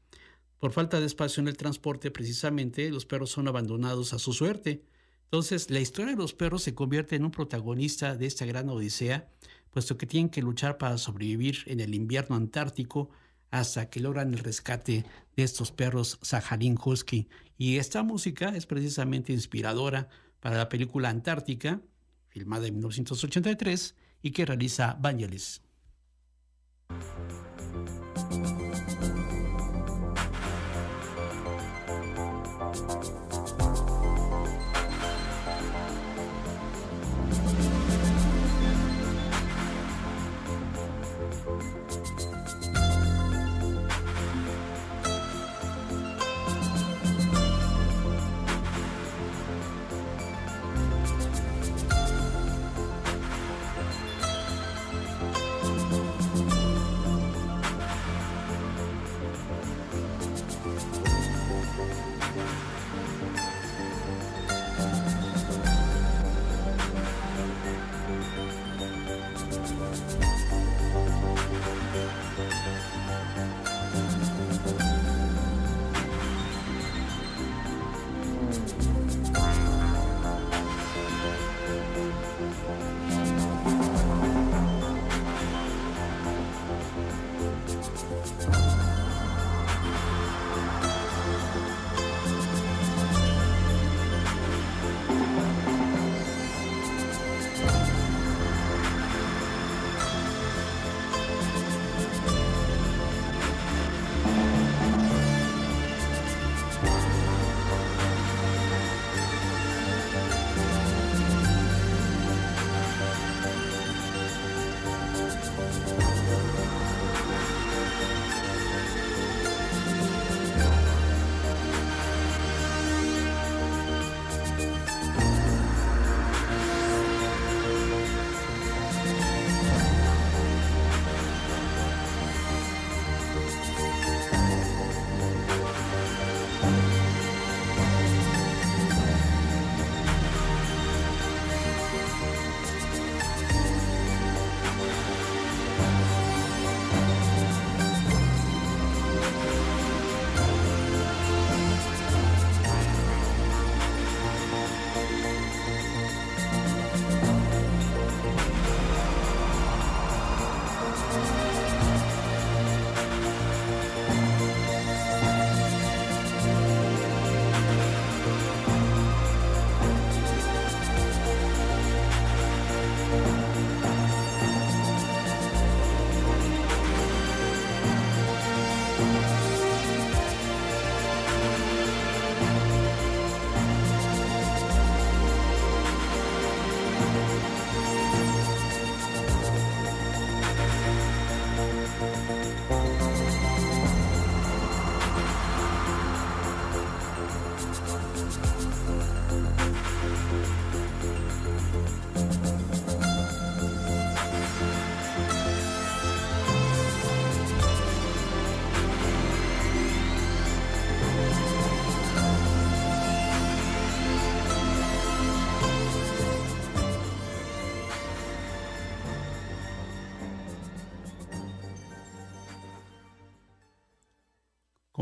Por 0.58 0.72
falta 0.72 1.00
de 1.00 1.06
espacio 1.06 1.40
en 1.40 1.48
el 1.48 1.56
transporte, 1.56 2.10
precisamente, 2.10 2.90
los 2.90 3.04
perros 3.04 3.30
son 3.30 3.48
abandonados 3.48 4.14
a 4.14 4.18
su 4.18 4.32
suerte. 4.32 4.82
Entonces, 5.24 5.70
la 5.70 5.80
historia 5.80 6.12
de 6.12 6.18
los 6.18 6.32
perros 6.32 6.62
se 6.62 6.74
convierte 6.74 7.16
en 7.16 7.24
un 7.24 7.30
protagonista 7.30 8.16
de 8.16 8.26
esta 8.26 8.46
gran 8.46 8.68
odisea, 8.68 9.28
puesto 9.70 9.98
que 9.98 10.06
tienen 10.06 10.30
que 10.30 10.42
luchar 10.42 10.78
para 10.78 10.96
sobrevivir 10.96 11.58
en 11.66 11.80
el 11.80 11.94
invierno 11.94 12.36
antártico 12.36 13.10
hasta 13.50 13.88
que 13.90 14.00
logran 14.00 14.32
el 14.32 14.40
rescate 14.40 15.04
de 15.36 15.42
estos 15.42 15.70
perros 15.70 16.18
Saharin 16.22 16.78
Husky. 16.82 17.28
Y 17.56 17.76
esta 17.76 18.02
música 18.02 18.56
es 18.56 18.66
precisamente 18.66 19.32
inspiradora 19.32 20.08
para 20.40 20.56
la 20.56 20.68
película 20.68 21.08
Antártica, 21.08 21.80
filmada 22.28 22.66
en 22.66 22.74
1983 22.74 23.94
y 24.22 24.30
que 24.32 24.44
realiza 24.44 24.96
Vangelis. 25.00 25.62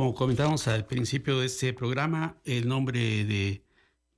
Como 0.03 0.17
comentábamos 0.17 0.67
al 0.67 0.85
principio 0.85 1.39
de 1.39 1.47
este 1.47 1.73
programa, 1.73 2.37
el 2.45 2.67
nombre 2.67 3.25
de, 3.25 3.63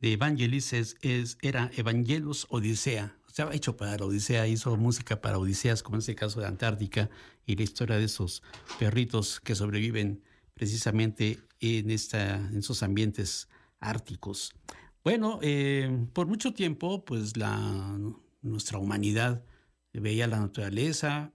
Evangelis 0.01 0.73
es, 0.73 0.97
era 1.43 1.71
Evangelos 1.77 2.47
Odisea. 2.49 3.19
Estaba 3.29 3.55
hecho 3.55 3.77
para 3.77 4.03
Odisea, 4.03 4.47
hizo 4.47 4.75
música 4.79 5.21
para 5.21 5.37
Odiseas, 5.37 5.83
como 5.83 5.97
en 5.97 5.99
este 5.99 6.15
caso 6.15 6.41
de 6.41 6.47
Antártica, 6.47 7.11
y 7.45 7.57
la 7.57 7.65
historia 7.65 7.99
de 7.99 8.05
esos 8.05 8.43
perritos 8.79 9.41
que 9.41 9.55
sobreviven 9.55 10.23
precisamente 10.55 11.39
en, 11.61 11.91
esta, 11.91 12.37
en 12.37 12.57
esos 12.57 12.83
ambientes 12.83 13.51
árticos. 13.79 14.55
Bueno, 15.05 15.39
eh, 15.43 16.07
por 16.15 16.27
mucho 16.27 16.55
tiempo, 16.55 17.05
pues 17.05 17.37
la, 17.37 17.99
nuestra 18.41 18.79
humanidad 18.79 19.45
veía 20.01 20.27
la 20.27 20.41
naturaleza, 20.41 21.33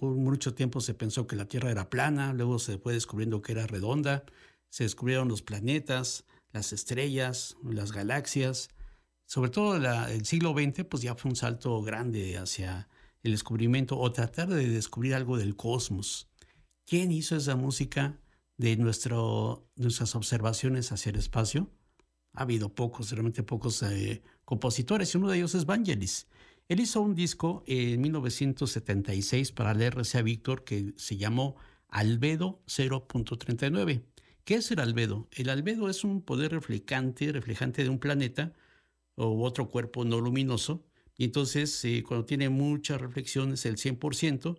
por 0.00 0.14
mucho 0.14 0.54
tiempo 0.54 0.80
se 0.80 0.94
pensó 0.94 1.26
que 1.26 1.36
la 1.36 1.46
Tierra 1.46 1.70
era 1.70 1.90
plana, 1.90 2.32
luego 2.32 2.58
se 2.58 2.78
fue 2.78 2.94
descubriendo 2.94 3.42
que 3.42 3.52
era 3.52 3.66
redonda, 3.66 4.24
se 4.70 4.84
descubrieron 4.84 5.28
los 5.28 5.42
planetas, 5.42 6.24
las 6.52 6.72
estrellas, 6.72 7.56
las 7.62 7.92
galaxias, 7.92 8.70
sobre 9.26 9.50
todo 9.50 9.76
el 9.76 10.24
siglo 10.24 10.52
XX 10.52 10.84
pues 10.84 11.02
ya 11.02 11.14
fue 11.14 11.30
un 11.30 11.36
salto 11.36 11.82
grande 11.82 12.38
hacia 12.38 12.88
el 13.22 13.32
descubrimiento 13.32 13.98
o 13.98 14.12
tratar 14.12 14.48
de 14.48 14.68
descubrir 14.68 15.14
algo 15.14 15.36
del 15.36 15.56
cosmos. 15.56 16.28
¿Quién 16.86 17.10
hizo 17.10 17.36
esa 17.36 17.56
música 17.56 18.18
de 18.58 18.76
nuestras 18.76 20.14
observaciones 20.14 20.92
hacia 20.92 21.10
el 21.10 21.16
espacio? 21.16 21.70
Ha 22.34 22.42
habido 22.42 22.74
pocos, 22.74 23.10
realmente 23.10 23.42
pocos 23.42 23.82
eh, 23.82 24.22
compositores 24.44 25.14
y 25.14 25.18
uno 25.18 25.30
de 25.30 25.38
ellos 25.38 25.54
es 25.54 25.66
Vangelis. 25.66 26.26
Él 26.68 26.80
hizo 26.80 27.02
un 27.02 27.14
disco 27.14 27.62
en 27.66 28.00
1976 28.00 29.52
para 29.52 29.72
el 29.72 29.82
RCA 29.82 30.22
Víctor 30.22 30.64
que 30.64 30.94
se 30.96 31.18
llamó 31.18 31.56
Albedo 31.88 32.62
0.39. 32.66 34.02
¿Qué 34.44 34.54
es 34.56 34.70
el 34.70 34.80
albedo? 34.80 35.28
El 35.30 35.50
albedo 35.50 35.90
es 35.90 36.04
un 36.04 36.22
poder 36.22 36.52
reflectante, 36.52 37.32
reflejante 37.32 37.82
de 37.82 37.90
un 37.90 37.98
planeta 37.98 38.54
o 39.14 39.42
otro 39.44 39.68
cuerpo 39.68 40.04
no 40.04 40.20
luminoso. 40.20 40.86
Y 41.16 41.24
entonces, 41.24 41.84
eh, 41.84 42.02
cuando 42.06 42.24
tiene 42.24 42.48
mucha 42.48 42.96
reflexión, 42.96 43.52
es 43.52 43.66
el 43.66 43.76
100%. 43.76 44.58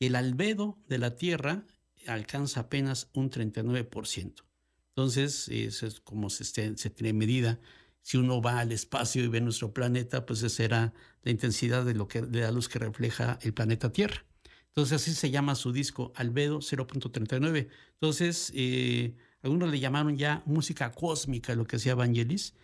El 0.00 0.16
albedo 0.16 0.78
de 0.88 0.98
la 0.98 1.14
Tierra 1.14 1.66
alcanza 2.06 2.60
apenas 2.60 3.10
un 3.14 3.30
39%. 3.30 4.44
Entonces, 4.88 5.48
eso 5.48 5.86
es 5.86 6.00
como 6.00 6.30
se, 6.30 6.44
se 6.44 6.90
tiene 6.90 7.12
medida 7.12 7.60
si 8.04 8.18
uno 8.18 8.42
va 8.42 8.60
al 8.60 8.70
espacio 8.70 9.24
y 9.24 9.28
ve 9.28 9.40
nuestro 9.40 9.72
planeta, 9.72 10.26
pues 10.26 10.42
esa 10.42 10.62
era 10.62 10.92
la 11.22 11.30
intensidad 11.30 11.86
de, 11.86 11.94
lo 11.94 12.06
que, 12.06 12.20
de 12.20 12.42
la 12.42 12.52
luz 12.52 12.68
que 12.68 12.78
refleja 12.78 13.38
el 13.40 13.54
planeta 13.54 13.92
Tierra. 13.92 14.26
Entonces 14.68 15.00
así 15.00 15.14
se 15.14 15.30
llama 15.30 15.54
su 15.54 15.72
disco, 15.72 16.12
Albedo 16.14 16.58
0.39. 16.58 17.68
Entonces, 17.94 18.52
eh, 18.54 19.14
algunos 19.42 19.70
le 19.70 19.80
llamaron 19.80 20.18
ya 20.18 20.42
música 20.44 20.92
cósmica, 20.92 21.54
lo 21.54 21.64
que 21.66 21.76
hacía 21.76 21.94
Vangelis. 21.94 22.54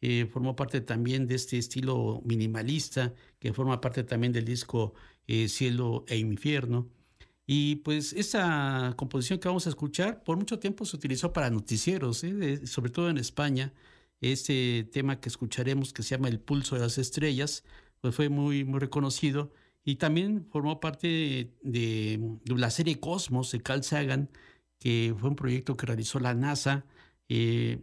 Eh, 0.00 0.26
formó 0.32 0.56
parte 0.56 0.80
también 0.80 1.28
de 1.28 1.36
este 1.36 1.56
estilo 1.56 2.20
minimalista, 2.24 3.14
que 3.38 3.52
forma 3.52 3.80
parte 3.80 4.02
también 4.02 4.32
del 4.32 4.44
disco 4.44 4.94
eh, 5.28 5.46
Cielo 5.48 6.04
e 6.08 6.16
Infierno. 6.16 6.88
Y 7.46 7.76
pues 7.76 8.12
esa 8.12 8.94
composición 8.96 9.38
que 9.38 9.46
vamos 9.46 9.66
a 9.66 9.70
escuchar 9.70 10.24
por 10.24 10.36
mucho 10.36 10.58
tiempo 10.58 10.84
se 10.84 10.96
utilizó 10.96 11.32
para 11.32 11.48
noticieros, 11.48 12.24
sobre 12.64 12.90
todo 12.90 13.08
en 13.08 13.18
España. 13.18 13.72
Este 14.20 14.84
tema 14.84 15.20
que 15.20 15.28
escucharemos 15.28 15.92
que 15.92 16.02
se 16.02 16.16
llama 16.16 16.28
El 16.28 16.40
pulso 16.40 16.74
de 16.74 16.82
las 16.82 16.98
estrellas, 16.98 17.64
pues 18.00 18.14
fue 18.14 18.28
muy, 18.28 18.64
muy 18.64 18.78
reconocido 18.78 19.52
y 19.84 19.96
también 19.96 20.46
formó 20.50 20.80
parte 20.80 21.52
de, 21.62 22.38
la 22.44 22.70
serie 22.70 23.00
Cosmos 23.00 23.50
de 23.52 23.62
Carl 23.62 23.82
Sagan, 23.82 24.30
que 24.78 25.14
fue 25.18 25.30
un 25.30 25.36
proyecto 25.36 25.76
que 25.76 25.86
realizó 25.86 26.20
la 26.20 26.34
NASA. 26.34 26.84
Eh, 27.28 27.80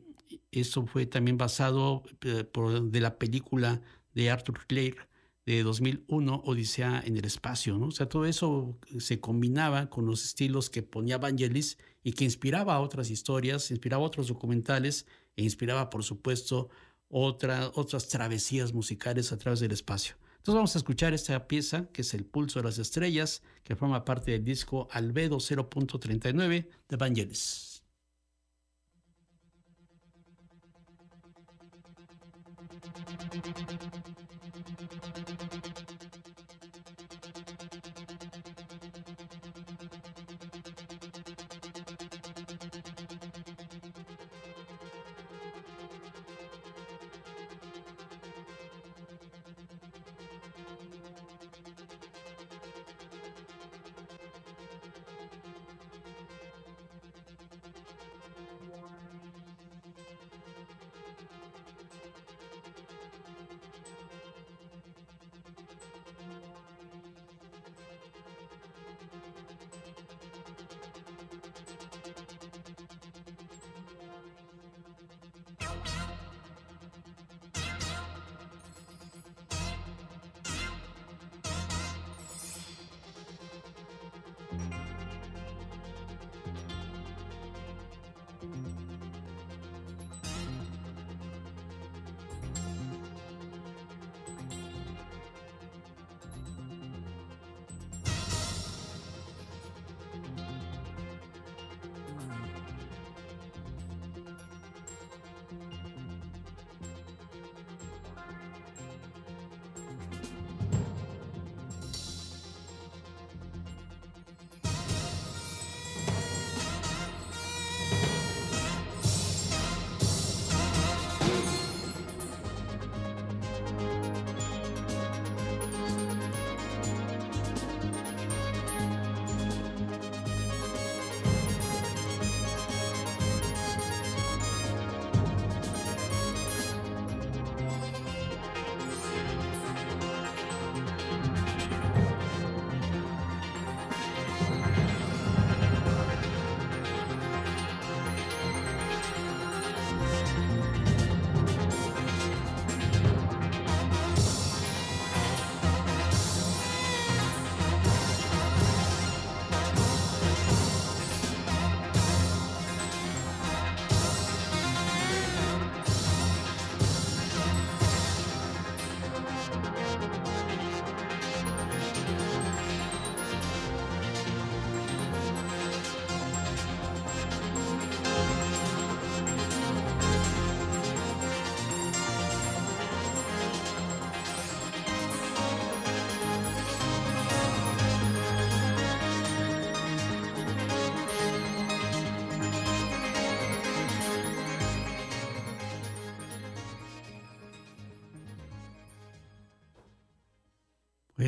eso 0.51 0.85
fue 0.85 1.05
también 1.05 1.38
basado 1.38 2.03
eh, 2.21 2.43
por, 2.43 2.91
de 2.91 2.99
la 3.01 3.17
película 3.17 3.81
de 4.13 4.29
Arthur 4.29 4.65
Clarke 4.67 5.07
de 5.45 5.63
2001, 5.63 6.43
Odisea 6.45 7.01
en 7.05 7.17
el 7.17 7.25
espacio. 7.25 7.77
¿no? 7.77 7.88
O 7.88 7.91
sea, 7.91 8.09
todo 8.09 8.25
eso 8.25 8.77
se 8.99 9.19
combinaba 9.19 9.89
con 9.89 10.05
los 10.05 10.23
estilos 10.23 10.69
que 10.69 10.83
ponía 10.83 11.17
Vangelis 11.17 11.77
y 12.03 12.13
que 12.13 12.25
inspiraba 12.25 12.75
a 12.75 12.81
otras 12.81 13.09
historias, 13.09 13.71
inspiraba 13.71 14.03
a 14.03 14.07
otros 14.07 14.27
documentales 14.27 15.07
e 15.38 15.43
inspiraba, 15.43 15.89
por 15.89 16.03
supuesto, 16.03 16.69
otras 17.07 18.09
travesías 18.09 18.73
musicales 18.73 19.31
a 19.31 19.38
través 19.38 19.61
del 19.61 19.71
espacio. 19.71 20.15
Entonces 20.38 20.55
vamos 20.55 20.75
a 20.75 20.79
escuchar 20.79 21.13
esta 21.13 21.47
pieza 21.47 21.88
que 21.93 22.01
es 22.01 22.13
El 22.13 22.25
Pulso 22.25 22.59
de 22.59 22.65
las 22.65 22.79
Estrellas, 22.79 23.41
que 23.63 23.75
forma 23.75 24.03
parte 24.03 24.31
del 24.31 24.43
disco 24.43 24.88
Albedo 24.91 25.38
0.39 25.38 26.67
de 26.89 26.95
Vangelis. 26.97 27.83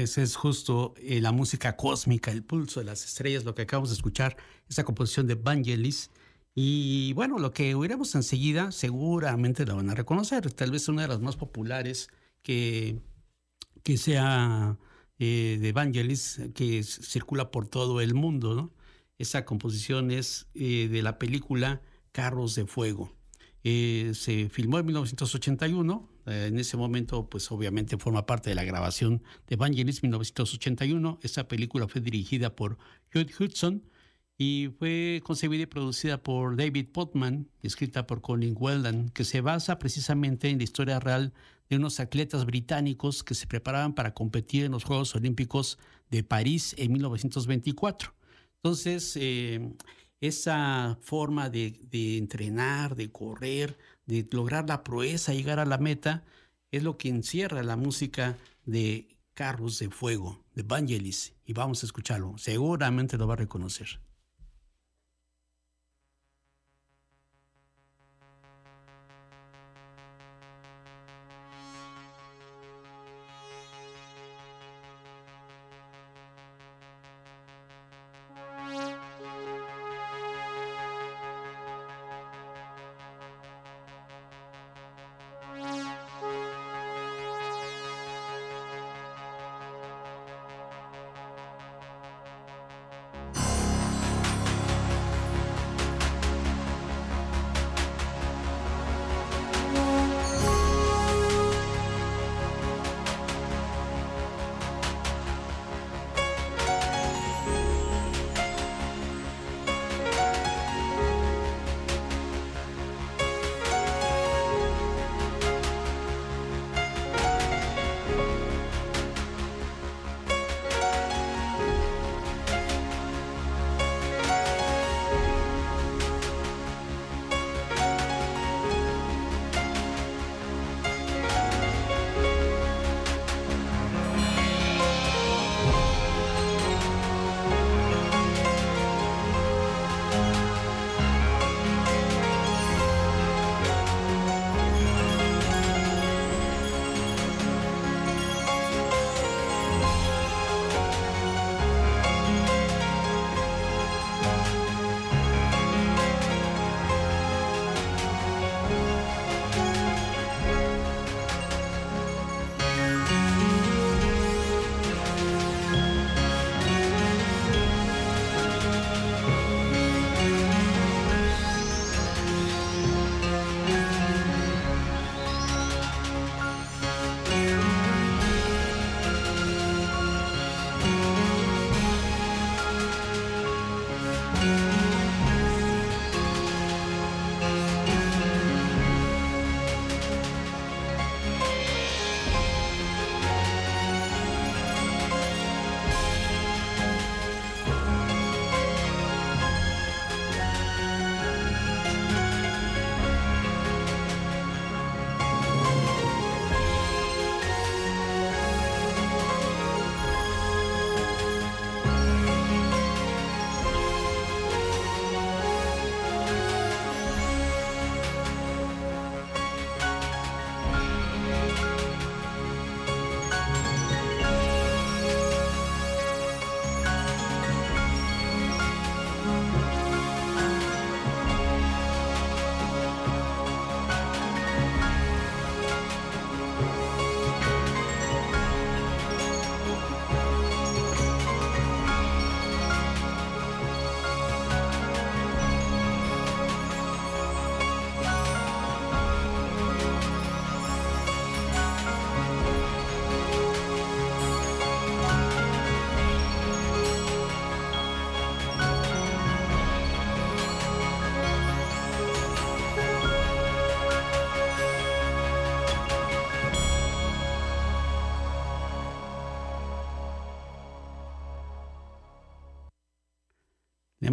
Es 0.04 0.36
justo 0.38 0.93
eh, 0.97 1.20
la 1.20 1.34
música 1.34 1.76
cósmica, 1.76 2.32
el 2.32 2.43
pulso 2.43 2.80
de 2.80 2.86
las 2.86 3.04
estrellas, 3.04 3.43
lo 3.43 3.54
que 3.54 3.64
acabamos 3.64 3.89
de 3.89 3.95
escuchar, 3.95 4.38
esa 4.70 4.86
composición 4.86 5.28
de 5.28 5.36
Vangelis. 5.36 6.10
Y 6.56 7.14
bueno, 7.14 7.38
lo 7.38 7.52
que 7.52 7.76
oiremos 7.76 8.16
enseguida 8.16 8.72
seguramente 8.72 9.66
la 9.66 9.74
van 9.74 9.89
a 9.89 9.95
reconocer, 9.95 10.52
tal 10.54 10.72
vez 10.72 10.88
una 10.88 11.02
de 11.02 11.10
las 11.10 11.20
más 11.20 11.36
populares 11.36 12.10
que, 12.43 13.02
que 13.84 13.97
sea 13.97 14.78
eh, 15.20 15.58
de 15.62 15.72
Vangelis, 15.74 16.39
que 16.56 16.84
circula 16.84 17.52
por 17.52 17.68
todo 17.68 18.00
el 18.00 18.14
mundo. 18.14 18.56
¿no? 18.56 18.72
Esa 19.18 19.43
composición 19.43 20.12
es 20.12 20.47
eh, 20.54 20.88
de 20.89 21.02
la 21.02 21.20
película 21.20 21.82
Carros 22.14 22.56
de 22.56 22.66
Fuego. 22.66 23.14
se 23.64 24.50
filmó 24.50 24.80
en 24.80 24.86
1981 24.86 26.10
eh, 26.30 26.48
en 26.48 26.60
ese 26.60 26.78
momento, 26.78 27.30
pues 27.30 27.52
obviamente 27.52 27.98
forma 27.98 28.26
parte 28.26 28.50
de 28.50 28.56
la 28.56 28.64
grabación 28.64 29.24
de 29.48 29.56
Evangelist 29.56 30.04
1981. 30.04 31.20
Esta 31.24 31.48
película 31.48 31.88
fue 31.88 32.02
dirigida 32.02 32.56
por 32.56 32.78
Judd 33.14 33.30
Hudson 33.40 33.84
y 34.38 34.70
fue 34.80 35.22
concebida 35.24 35.64
y 35.64 35.66
producida 35.66 36.24
por 36.24 36.56
David 36.56 36.88
Potman 36.94 37.50
escrita 37.62 38.08
por 38.08 38.22
Colin 38.22 38.56
Weldon, 38.58 39.10
que 39.10 39.26
se 39.26 39.42
basa 39.42 39.80
precisamente 39.80 40.50
en 40.50 40.60
la 40.60 40.64
historia 40.64 41.00
real 41.00 41.34
de 41.70 41.76
unos 41.76 42.00
atletas 42.00 42.46
británicos 42.46 43.24
que 43.24 43.36
se 43.36 43.48
preparaban 43.48 43.94
para 43.94 44.14
competir 44.14 44.66
en 44.66 44.72
los 44.72 44.84
Juegos 44.86 45.14
Olímpicos 45.16 45.78
de 46.10 46.24
París 46.24 46.74
en 46.78 46.94
1924. 46.94 48.14
Entonces, 48.56 49.18
eh, 49.20 49.74
esa 50.22 50.98
forma 51.02 51.50
de, 51.50 51.74
entrenar, 52.18 52.96
de 52.96 53.12
correr, 53.12 53.78
de 54.10 54.28
lograr 54.32 54.68
la 54.68 54.84
proeza, 54.84 55.34
llegar 55.34 55.60
a 55.60 55.66
la 55.66 55.78
meta, 55.78 56.24
es 56.72 56.82
lo 56.82 56.97
que 56.97 57.10
encierra 57.10 57.62
la 57.62 57.76
música 57.76 58.38
de 58.66 59.07
Carros 59.36 59.78
de 59.78 59.89
Fuego, 59.91 60.43
de 60.55 60.64
Vangelis. 60.64 61.34
Y 61.45 61.53
vamos 61.53 61.84
a 61.84 61.86
escucharlo. 61.86 62.36
Seguramente 62.38 63.18
lo 63.18 63.28
va 63.28 63.36
a 63.36 63.38
reconocer. 63.38 64.01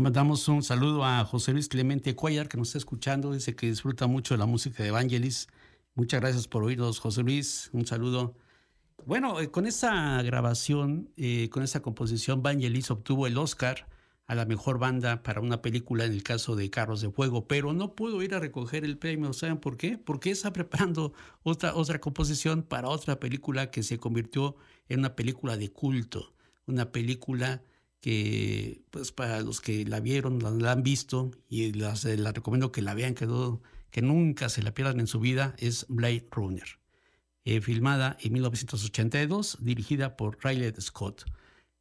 Mandamos 0.06 0.46
un 0.46 0.62
saludo 0.62 1.04
a 1.04 1.24
José 1.24 1.52
Luis 1.52 1.66
Clemente 1.66 2.14
Cuellar, 2.14 2.46
que 2.46 2.56
nos 2.56 2.68
está 2.68 2.78
escuchando. 2.78 3.32
Dice 3.32 3.56
que 3.56 3.66
disfruta 3.66 4.06
mucho 4.06 4.34
de 4.34 4.38
la 4.38 4.46
música 4.46 4.84
de 4.84 4.90
Evangelis. 4.90 5.48
Muchas 5.96 6.20
gracias 6.20 6.46
por 6.46 6.62
oírnos, 6.62 7.00
José 7.00 7.24
Luis. 7.24 7.70
Un 7.72 7.86
saludo. 7.86 8.36
Bueno, 9.04 9.40
eh, 9.40 9.50
con 9.50 9.66
esa 9.66 10.22
grabación, 10.22 11.10
eh, 11.16 11.48
con 11.50 11.64
esa 11.64 11.82
composición, 11.82 12.40
Vangelis 12.40 12.88
obtuvo 12.92 13.26
el 13.26 13.36
Oscar 13.36 13.88
a 14.28 14.36
la 14.36 14.44
mejor 14.44 14.78
banda 14.78 15.24
para 15.24 15.40
una 15.40 15.60
película 15.60 16.04
en 16.04 16.12
el 16.12 16.22
caso 16.22 16.54
de 16.54 16.70
Carros 16.70 17.00
de 17.00 17.10
Fuego, 17.10 17.48
pero 17.48 17.72
no 17.72 17.96
pudo 17.96 18.22
ir 18.22 18.32
a 18.36 18.38
recoger 18.38 18.84
el 18.84 18.98
premio. 18.98 19.32
¿Saben 19.32 19.58
por 19.58 19.76
qué? 19.76 19.98
Porque 19.98 20.30
está 20.30 20.52
preparando 20.52 21.14
otra, 21.42 21.74
otra 21.74 21.98
composición 21.98 22.62
para 22.62 22.86
otra 22.86 23.18
película 23.18 23.72
que 23.72 23.82
se 23.82 23.98
convirtió 23.98 24.54
en 24.88 25.00
una 25.00 25.16
película 25.16 25.56
de 25.56 25.72
culto, 25.72 26.32
una 26.64 26.92
película 26.92 27.60
que 28.00 28.82
pues 28.90 29.12
para 29.12 29.40
los 29.40 29.60
que 29.60 29.84
la 29.84 30.00
vieron, 30.00 30.38
la, 30.38 30.72
han 30.72 30.82
visto 30.82 31.30
y 31.48 31.72
las, 31.72 32.04
la 32.04 32.32
recomiendo 32.32 32.72
que 32.72 32.82
la 32.82 32.94
vean, 32.94 33.14
que, 33.14 33.26
que 33.90 34.02
nunca 34.02 34.48
se 34.48 34.62
la 34.62 34.74
pierdan 34.74 35.00
en 35.00 35.06
su 35.06 35.20
vida, 35.20 35.54
es 35.58 35.86
Blade 35.88 36.28
Runner, 36.30 36.78
eh, 37.44 37.60
filmada 37.60 38.16
en 38.20 38.32
1982, 38.34 39.58
dirigida 39.60 40.16
por 40.16 40.38
Riley 40.44 40.72
Scott. 40.80 41.24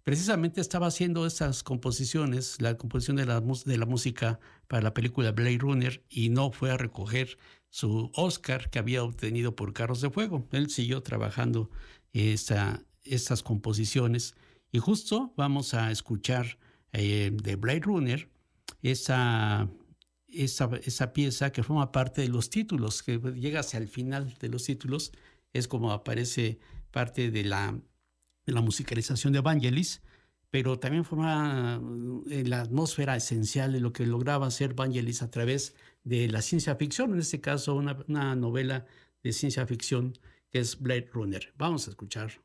Precisamente 0.06 0.62
estaba 0.62 0.86
haciendo 0.86 1.26
estas 1.26 1.64
composiciones, 1.64 2.62
la 2.62 2.78
composición 2.78 3.18
de 3.18 3.26
la, 3.26 3.42
de 3.42 3.78
la 3.78 3.88
música 3.88 4.40
para 4.68 4.84
la 4.84 4.94
película 4.94 5.32
Blade 5.32 5.58
Runner 5.58 6.06
y 6.10 6.30
no 6.30 6.52
fue 6.52 6.70
a 6.70 6.78
recoger 6.78 7.40
su 7.72 8.12
Oscar 8.14 8.70
que 8.70 8.78
había 8.78 9.04
obtenido 9.04 9.56
por 9.56 9.74
Carros 9.74 10.02
de 10.02 10.12
Fuego. 10.12 10.48
Él 10.52 10.70
siguió 10.70 11.02
trabajando 11.02 11.72
esta, 12.14 12.84
estas 13.04 13.42
composiciones 13.42 14.36
y 14.76 14.80
justo 14.80 15.34
vamos 15.38 15.74
a 15.74 15.90
escuchar 15.90 16.60
eh, 16.92 17.32
de 17.32 17.56
Blade 17.56 17.80
Runner 17.80 18.30
esa, 18.82 19.70
esa, 20.28 20.70
esa, 20.84 21.14
pieza 21.14 21.54
que 21.54 21.64
forma 21.64 21.94
parte 21.94 22.24
de 22.24 22.28
los 22.28 22.50
títulos, 22.50 23.02
que 23.02 23.18
llega 23.18 23.62
hacia 23.62 23.80
el 23.80 23.88
final 23.88 24.34
de 24.38 24.50
los 24.50 24.66
títulos, 24.66 25.14
es 25.54 25.70
como 25.70 25.94
aparece 25.94 26.60
parte 26.92 27.32
de 27.32 27.46
la, 27.46 27.80
de 28.46 28.52
la 28.52 28.60
musicalización 28.60 29.32
de 29.32 29.40
Evangelis, 29.40 30.02
pero 30.52 30.78
también 30.78 31.06
forma 31.06 31.82
eh, 32.30 32.44
la 32.46 32.60
atmósfera 32.60 33.16
esencial 33.16 33.72
de 33.72 33.80
lo 33.80 33.94
que 33.94 34.06
lograba 34.06 34.48
hacer 34.48 34.74
Vangelis 34.74 35.22
a 35.22 35.32
través 35.32 35.74
de 36.04 36.28
la 36.28 36.42
ciencia 36.42 36.76
ficción, 36.76 37.14
en 37.14 37.20
este 37.20 37.40
caso 37.40 37.76
una, 37.76 37.98
una 38.10 38.36
novela 38.36 38.86
de 39.24 39.32
ciencia 39.32 39.66
ficción 39.66 40.18
que 40.52 40.60
es 40.60 40.82
Blade 40.82 41.10
Runner. 41.14 41.54
Vamos 41.58 41.88
a 41.88 41.92
escuchar. 41.92 42.45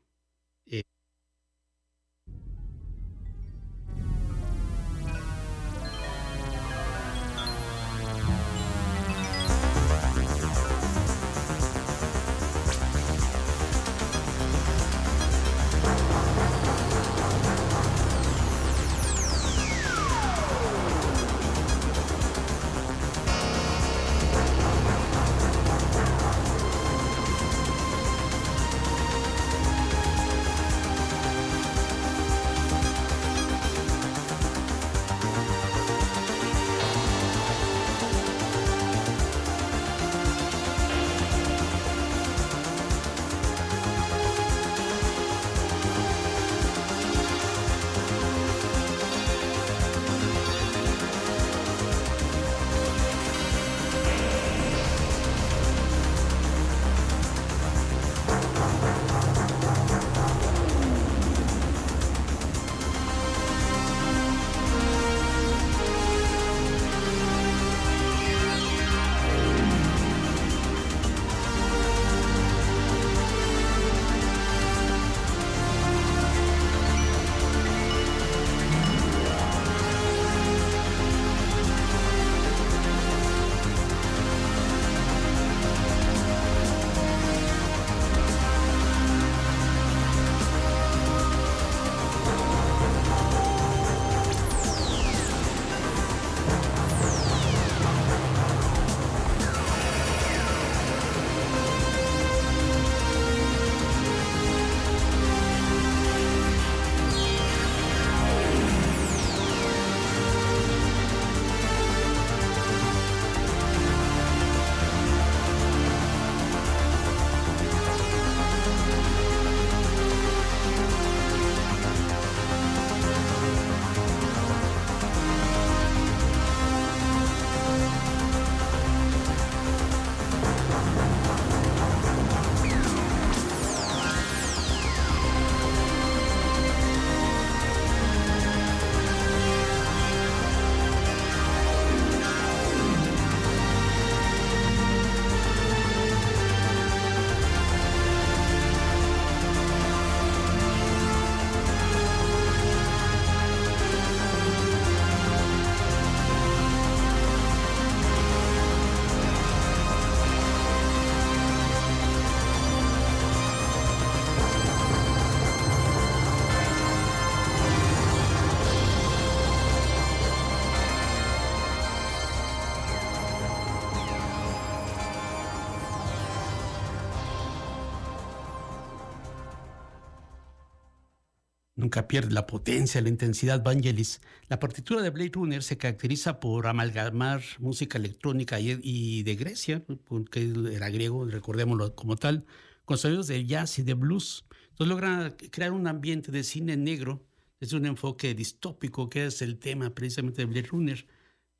Nunca 181.91 182.07
pierde 182.07 182.33
la 182.33 182.47
potencia, 182.47 183.01
la 183.01 183.09
intensidad 183.09 183.61
Vangelis. 183.61 184.21
La 184.47 184.59
partitura 184.59 185.01
de 185.01 185.09
Blade 185.09 185.31
Runner 185.33 185.61
se 185.61 185.77
caracteriza 185.77 186.39
por 186.39 186.67
amalgamar 186.67 187.41
música 187.59 187.97
electrónica 187.97 188.61
y, 188.61 189.23
de 189.23 189.35
Grecia, 189.35 189.83
que 190.31 190.53
era 190.71 190.89
griego, 190.89 191.25
recordémoslo 191.25 191.93
como 191.93 192.15
tal, 192.15 192.45
con 192.85 192.97
sonidos 192.97 193.27
de 193.27 193.45
jazz 193.45 193.77
y 193.77 193.83
de 193.83 193.93
blues. 193.93 194.45
Entonces 194.69 194.87
logra 194.87 195.35
crear 195.51 195.73
un 195.73 195.85
ambiente 195.85 196.31
de 196.31 196.45
cine 196.45 196.77
negro 196.77 197.25
desde 197.59 197.75
un 197.75 197.85
enfoque 197.85 198.33
distópico, 198.35 199.09
que 199.09 199.25
es 199.25 199.41
el 199.41 199.59
tema 199.59 199.89
precisamente 199.93 200.43
de 200.43 200.45
Blade 200.45 200.67
Runner. 200.67 201.05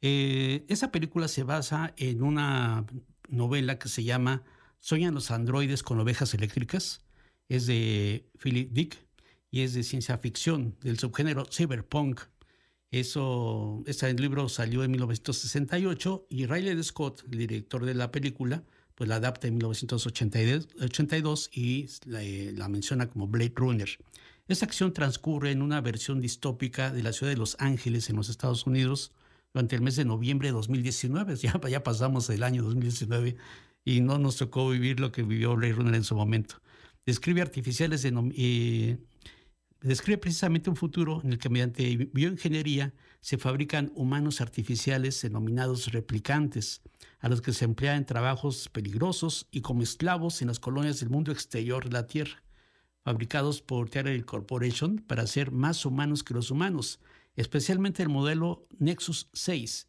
Eh, 0.01 0.63
esa 0.69 0.93
película 0.93 1.27
se 1.27 1.43
basa 1.43 1.93
en 1.97 2.23
una 2.23 2.85
novela 3.27 3.77
que 3.77 3.89
se 3.89 4.05
llama 4.05 4.43
Soñan 4.79 5.13
los 5.13 5.29
androides 5.29 5.83
con 5.83 5.99
ovejas 5.99 6.33
eléctricas. 6.33 7.03
Es 7.49 7.67
de 7.67 8.29
Philip 8.39 8.71
Dick 8.71 9.10
y 9.51 9.61
es 9.61 9.73
de 9.73 9.83
ciencia 9.83 10.17
ficción 10.17 10.75
del 10.81 10.97
subgénero 10.97 11.45
cyberpunk. 11.45 12.21
Eso, 12.89 13.83
este 13.85 14.11
libro 14.13 14.49
salió 14.49 14.83
en 14.83 14.91
1968 14.91 16.25
y 16.29 16.45
Riley 16.45 16.83
Scott, 16.83 17.23
el 17.31 17.37
director 17.37 17.85
de 17.85 17.93
la 17.93 18.11
película, 18.11 18.63
pues 18.95 19.07
la 19.09 19.17
adapta 19.17 19.47
en 19.47 19.55
1982 19.55 21.49
y 21.53 21.87
la, 22.05 22.23
eh, 22.23 22.53
la 22.55 22.67
menciona 22.69 23.09
como 23.09 23.27
Blade 23.27 23.53
Runner. 23.55 23.89
Esta 24.47 24.65
acción 24.65 24.93
transcurre 24.93 25.51
en 25.51 25.61
una 25.61 25.79
versión 25.81 26.19
distópica 26.19 26.91
de 26.91 27.03
la 27.03 27.13
ciudad 27.13 27.31
de 27.31 27.37
Los 27.37 27.55
Ángeles 27.59 28.09
en 28.09 28.17
los 28.17 28.29
Estados 28.29 28.65
Unidos 28.65 29.13
durante 29.53 29.75
el 29.75 29.81
mes 29.81 29.95
de 29.95 30.05
noviembre 30.05 30.49
de 30.49 30.53
2019. 30.53 31.35
Ya, 31.37 31.59
ya 31.69 31.83
pasamos 31.83 32.29
el 32.29 32.43
año 32.43 32.63
2019 32.63 33.37
y 33.85 34.01
no 34.01 34.17
nos 34.17 34.37
tocó 34.37 34.69
vivir 34.69 34.99
lo 34.99 35.11
que 35.11 35.23
vivió 35.23 35.55
Blade 35.55 35.73
Runner 35.73 35.95
en 35.95 36.03
su 36.03 36.15
momento. 36.15 36.61
Describe 37.05 37.41
artificiales 37.41 38.01
de, 38.03 38.13
eh, 38.37 38.97
describe 39.81 40.19
precisamente 40.19 40.69
un 40.69 40.75
futuro 40.75 41.21
en 41.23 41.33
el 41.33 41.39
que 41.39 41.49
mediante 41.49 42.09
bioingeniería 42.13 42.93
se 43.19 43.37
fabrican 43.37 43.91
humanos 43.95 44.41
artificiales 44.41 45.21
denominados 45.21 45.91
replicantes, 45.91 46.81
a 47.19 47.29
los 47.29 47.41
que 47.41 47.53
se 47.53 47.65
emplean 47.65 47.97
en 47.97 48.05
trabajos 48.05 48.69
peligrosos 48.69 49.47
y 49.51 49.61
como 49.61 49.83
esclavos 49.83 50.41
en 50.41 50.47
las 50.47 50.59
colonias 50.59 50.99
del 50.99 51.09
mundo 51.09 51.31
exterior 51.31 51.85
de 51.85 51.91
la 51.91 52.07
Tierra, 52.07 52.43
fabricados 53.03 53.61
por 53.61 53.89
Terra 53.89 54.11
Corporation 54.23 54.97
para 54.99 55.27
ser 55.27 55.51
más 55.51 55.85
humanos 55.85 56.23
que 56.23 56.33
los 56.33 56.51
humanos, 56.51 56.99
especialmente 57.35 58.03
el 58.03 58.09
modelo 58.09 58.67
Nexus 58.77 59.29
6. 59.33 59.87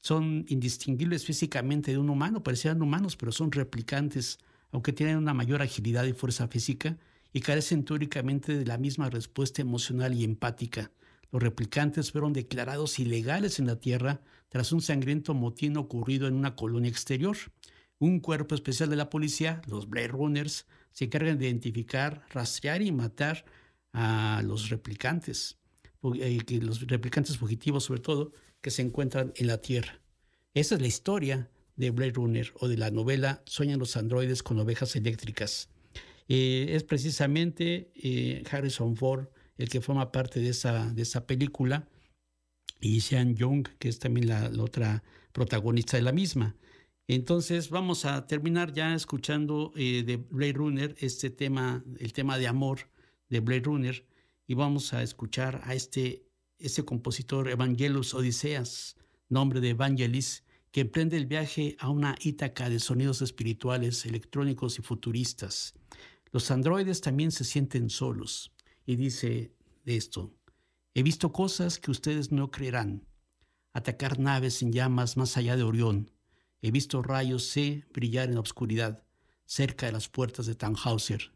Son 0.00 0.44
indistinguibles 0.48 1.24
físicamente 1.24 1.90
de 1.90 1.98
un 1.98 2.10
humano, 2.10 2.42
parecían 2.42 2.82
humanos, 2.82 3.16
pero 3.16 3.32
son 3.32 3.50
replicantes, 3.50 4.38
aunque 4.70 4.92
tienen 4.92 5.16
una 5.16 5.34
mayor 5.34 5.62
agilidad 5.62 6.04
y 6.04 6.12
fuerza 6.12 6.46
física, 6.46 6.96
y 7.36 7.42
carecen 7.42 7.84
teóricamente 7.84 8.56
de 8.56 8.64
la 8.64 8.78
misma 8.78 9.10
respuesta 9.10 9.60
emocional 9.60 10.14
y 10.14 10.24
empática. 10.24 10.90
Los 11.30 11.42
replicantes 11.42 12.10
fueron 12.10 12.32
declarados 12.32 12.98
ilegales 12.98 13.58
en 13.58 13.66
la 13.66 13.78
Tierra 13.78 14.22
tras 14.48 14.72
un 14.72 14.80
sangriento 14.80 15.34
motín 15.34 15.76
ocurrido 15.76 16.28
en 16.28 16.32
una 16.32 16.56
colonia 16.56 16.88
exterior. 16.88 17.36
Un 17.98 18.20
cuerpo 18.20 18.54
especial 18.54 18.88
de 18.88 18.96
la 18.96 19.10
policía, 19.10 19.60
los 19.68 19.86
Blade 19.86 20.08
Runners, 20.08 20.64
se 20.92 21.04
encargan 21.04 21.38
de 21.38 21.44
identificar, 21.44 22.24
rastrear 22.30 22.80
y 22.80 22.90
matar 22.90 23.44
a 23.92 24.40
los 24.42 24.70
replicantes. 24.70 25.58
eh, 26.14 26.42
los 26.62 26.86
replicantes 26.86 27.36
fugitivos 27.36 27.84
sobre 27.84 28.00
todo, 28.00 28.32
que 28.62 28.70
se 28.70 28.80
encuentran 28.80 29.34
en 29.36 29.48
la 29.48 29.60
Tierra. 29.60 30.00
Esa 30.54 30.76
es 30.76 30.80
la 30.80 30.86
historia 30.86 31.50
de 31.76 31.90
Blade 31.90 32.12
Runner 32.12 32.50
o 32.60 32.66
de 32.66 32.78
la 32.78 32.90
novela 32.90 33.42
Sueñan 33.44 33.78
los 33.78 33.98
androides 33.98 34.42
con 34.42 34.58
ovejas 34.58 34.96
eléctricas. 34.96 35.68
Eh, 36.28 36.66
es 36.70 36.82
precisamente 36.84 37.92
eh, 37.94 38.42
Harrison 38.50 38.96
Ford 38.96 39.28
el 39.58 39.68
que 39.68 39.80
forma 39.80 40.12
parte 40.12 40.40
de 40.40 40.50
esa, 40.50 40.92
de 40.92 41.02
esa 41.02 41.26
película 41.26 41.88
y 42.80 43.00
Sean 43.00 43.34
Young, 43.36 43.68
que 43.78 43.88
es 43.88 43.98
también 43.98 44.28
la, 44.28 44.50
otra 44.58 45.02
protagonista 45.32 45.96
de 45.96 46.02
la 46.02 46.12
misma. 46.12 46.56
Entonces 47.08 47.70
vamos 47.70 48.04
a 48.04 48.26
terminar 48.26 48.72
ya 48.72 48.94
escuchando 48.94 49.72
eh, 49.76 50.02
de 50.04 50.16
Blade 50.16 50.52
Runner 50.54 50.94
este 50.98 51.30
tema, 51.30 51.84
el 51.98 52.12
tema 52.12 52.38
de 52.38 52.48
amor 52.48 52.90
de 53.28 53.40
Blade 53.40 53.62
Runner, 53.62 54.06
y 54.46 54.54
vamos 54.54 54.92
a 54.92 55.02
escuchar 55.02 55.60
a 55.64 55.74
este, 55.74 56.24
este 56.58 56.84
compositor 56.84 57.48
Evangelus 57.48 58.14
Odiseas, 58.14 58.96
nombre 59.28 59.60
de 59.60 59.70
Evangelis, 59.70 60.44
que 60.70 60.82
emprende 60.82 61.16
el 61.16 61.26
viaje 61.26 61.76
a 61.78 61.88
una 61.88 62.16
Ítaca 62.20 62.68
de 62.68 62.80
sonidos 62.80 63.22
espirituales, 63.22 64.04
electrónicos 64.04 64.78
y 64.78 64.82
futuristas. 64.82 65.74
Los 66.32 66.50
androides 66.50 67.00
también 67.00 67.32
se 67.32 67.44
sienten 67.44 67.90
solos. 67.90 68.52
Y 68.84 68.96
dice 68.96 69.52
de 69.84 69.96
esto, 69.96 70.32
he 70.94 71.02
visto 71.02 71.32
cosas 71.32 71.78
que 71.78 71.90
ustedes 71.90 72.32
no 72.32 72.50
creerán. 72.50 73.06
Atacar 73.72 74.18
naves 74.18 74.62
en 74.62 74.72
llamas 74.72 75.16
más 75.16 75.36
allá 75.36 75.56
de 75.56 75.62
Orión. 75.62 76.10
He 76.62 76.70
visto 76.70 77.02
rayos 77.02 77.44
C 77.44 77.84
brillar 77.92 78.28
en 78.28 78.34
la 78.36 78.40
oscuridad, 78.40 79.04
cerca 79.44 79.86
de 79.86 79.92
las 79.92 80.08
puertas 80.08 80.46
de 80.46 80.54
Tannhauser. 80.54 81.32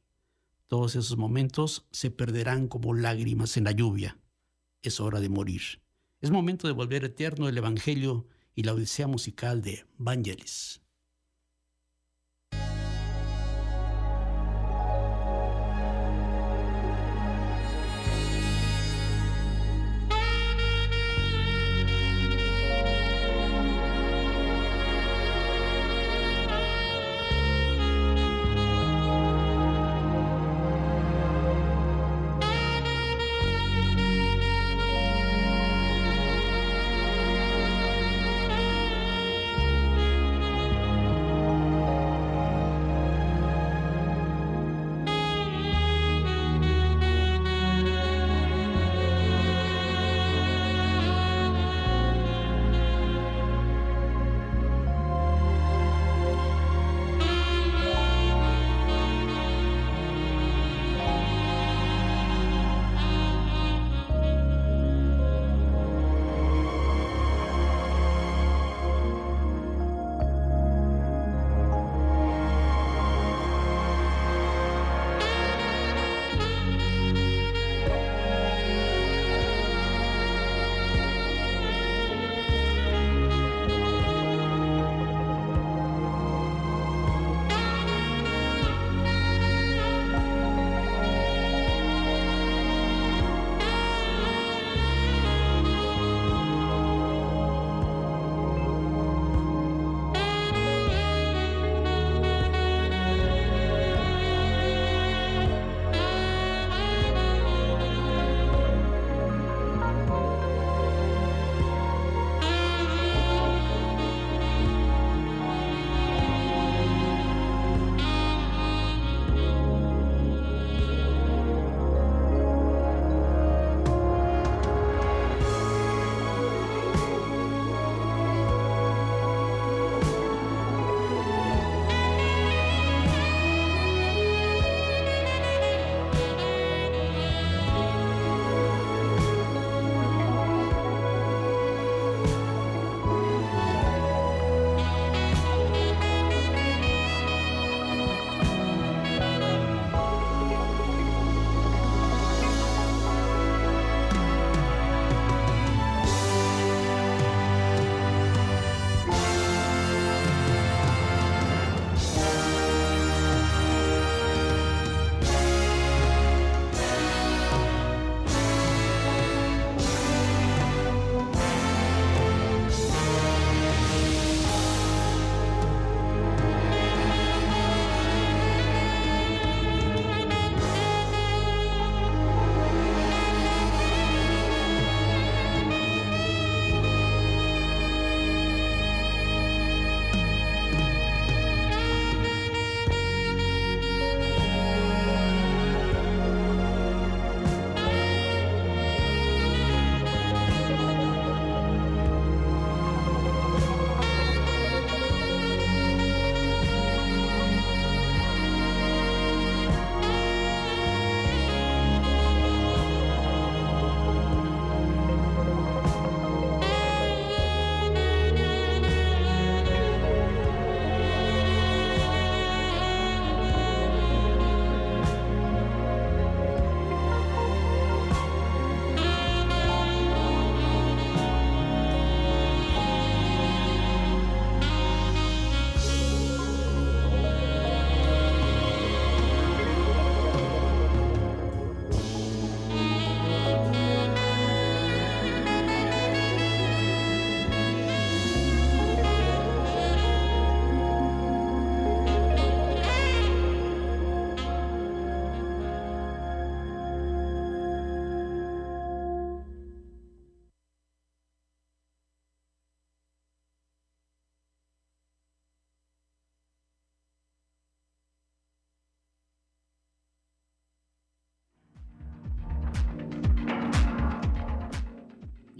Todos 0.66 0.96
esos 0.96 1.16
momentos 1.16 1.86
se 1.90 2.10
perderán 2.10 2.68
como 2.68 2.94
lágrimas 2.94 3.56
en 3.56 3.64
la 3.64 3.72
lluvia. 3.72 4.18
Es 4.82 5.00
hora 5.00 5.20
de 5.20 5.28
morir. 5.28 5.82
Es 6.20 6.30
momento 6.30 6.66
de 6.66 6.72
volver 6.72 7.04
eterno 7.04 7.48
el 7.48 7.58
Evangelio 7.58 8.28
y 8.54 8.62
la 8.62 8.74
odisea 8.74 9.06
musical 9.06 9.62
de 9.62 9.86
Vangelis. 9.98 10.80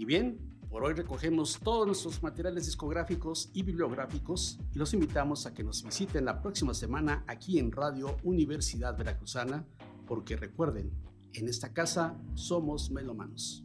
Y 0.01 0.05
bien, 0.05 0.39
por 0.71 0.83
hoy 0.83 0.95
recogemos 0.95 1.59
todos 1.63 1.85
nuestros 1.85 2.23
materiales 2.23 2.65
discográficos 2.65 3.51
y 3.53 3.61
bibliográficos 3.61 4.57
y 4.73 4.79
los 4.79 4.95
invitamos 4.95 5.45
a 5.45 5.53
que 5.53 5.63
nos 5.63 5.83
visiten 5.83 6.25
la 6.25 6.41
próxima 6.41 6.73
semana 6.73 7.23
aquí 7.27 7.59
en 7.59 7.71
Radio 7.71 8.17
Universidad 8.23 8.97
Veracruzana, 8.97 9.63
porque 10.07 10.37
recuerden, 10.37 10.91
en 11.33 11.47
esta 11.47 11.71
casa 11.71 12.19
somos 12.33 12.89
melomanos. 12.89 13.63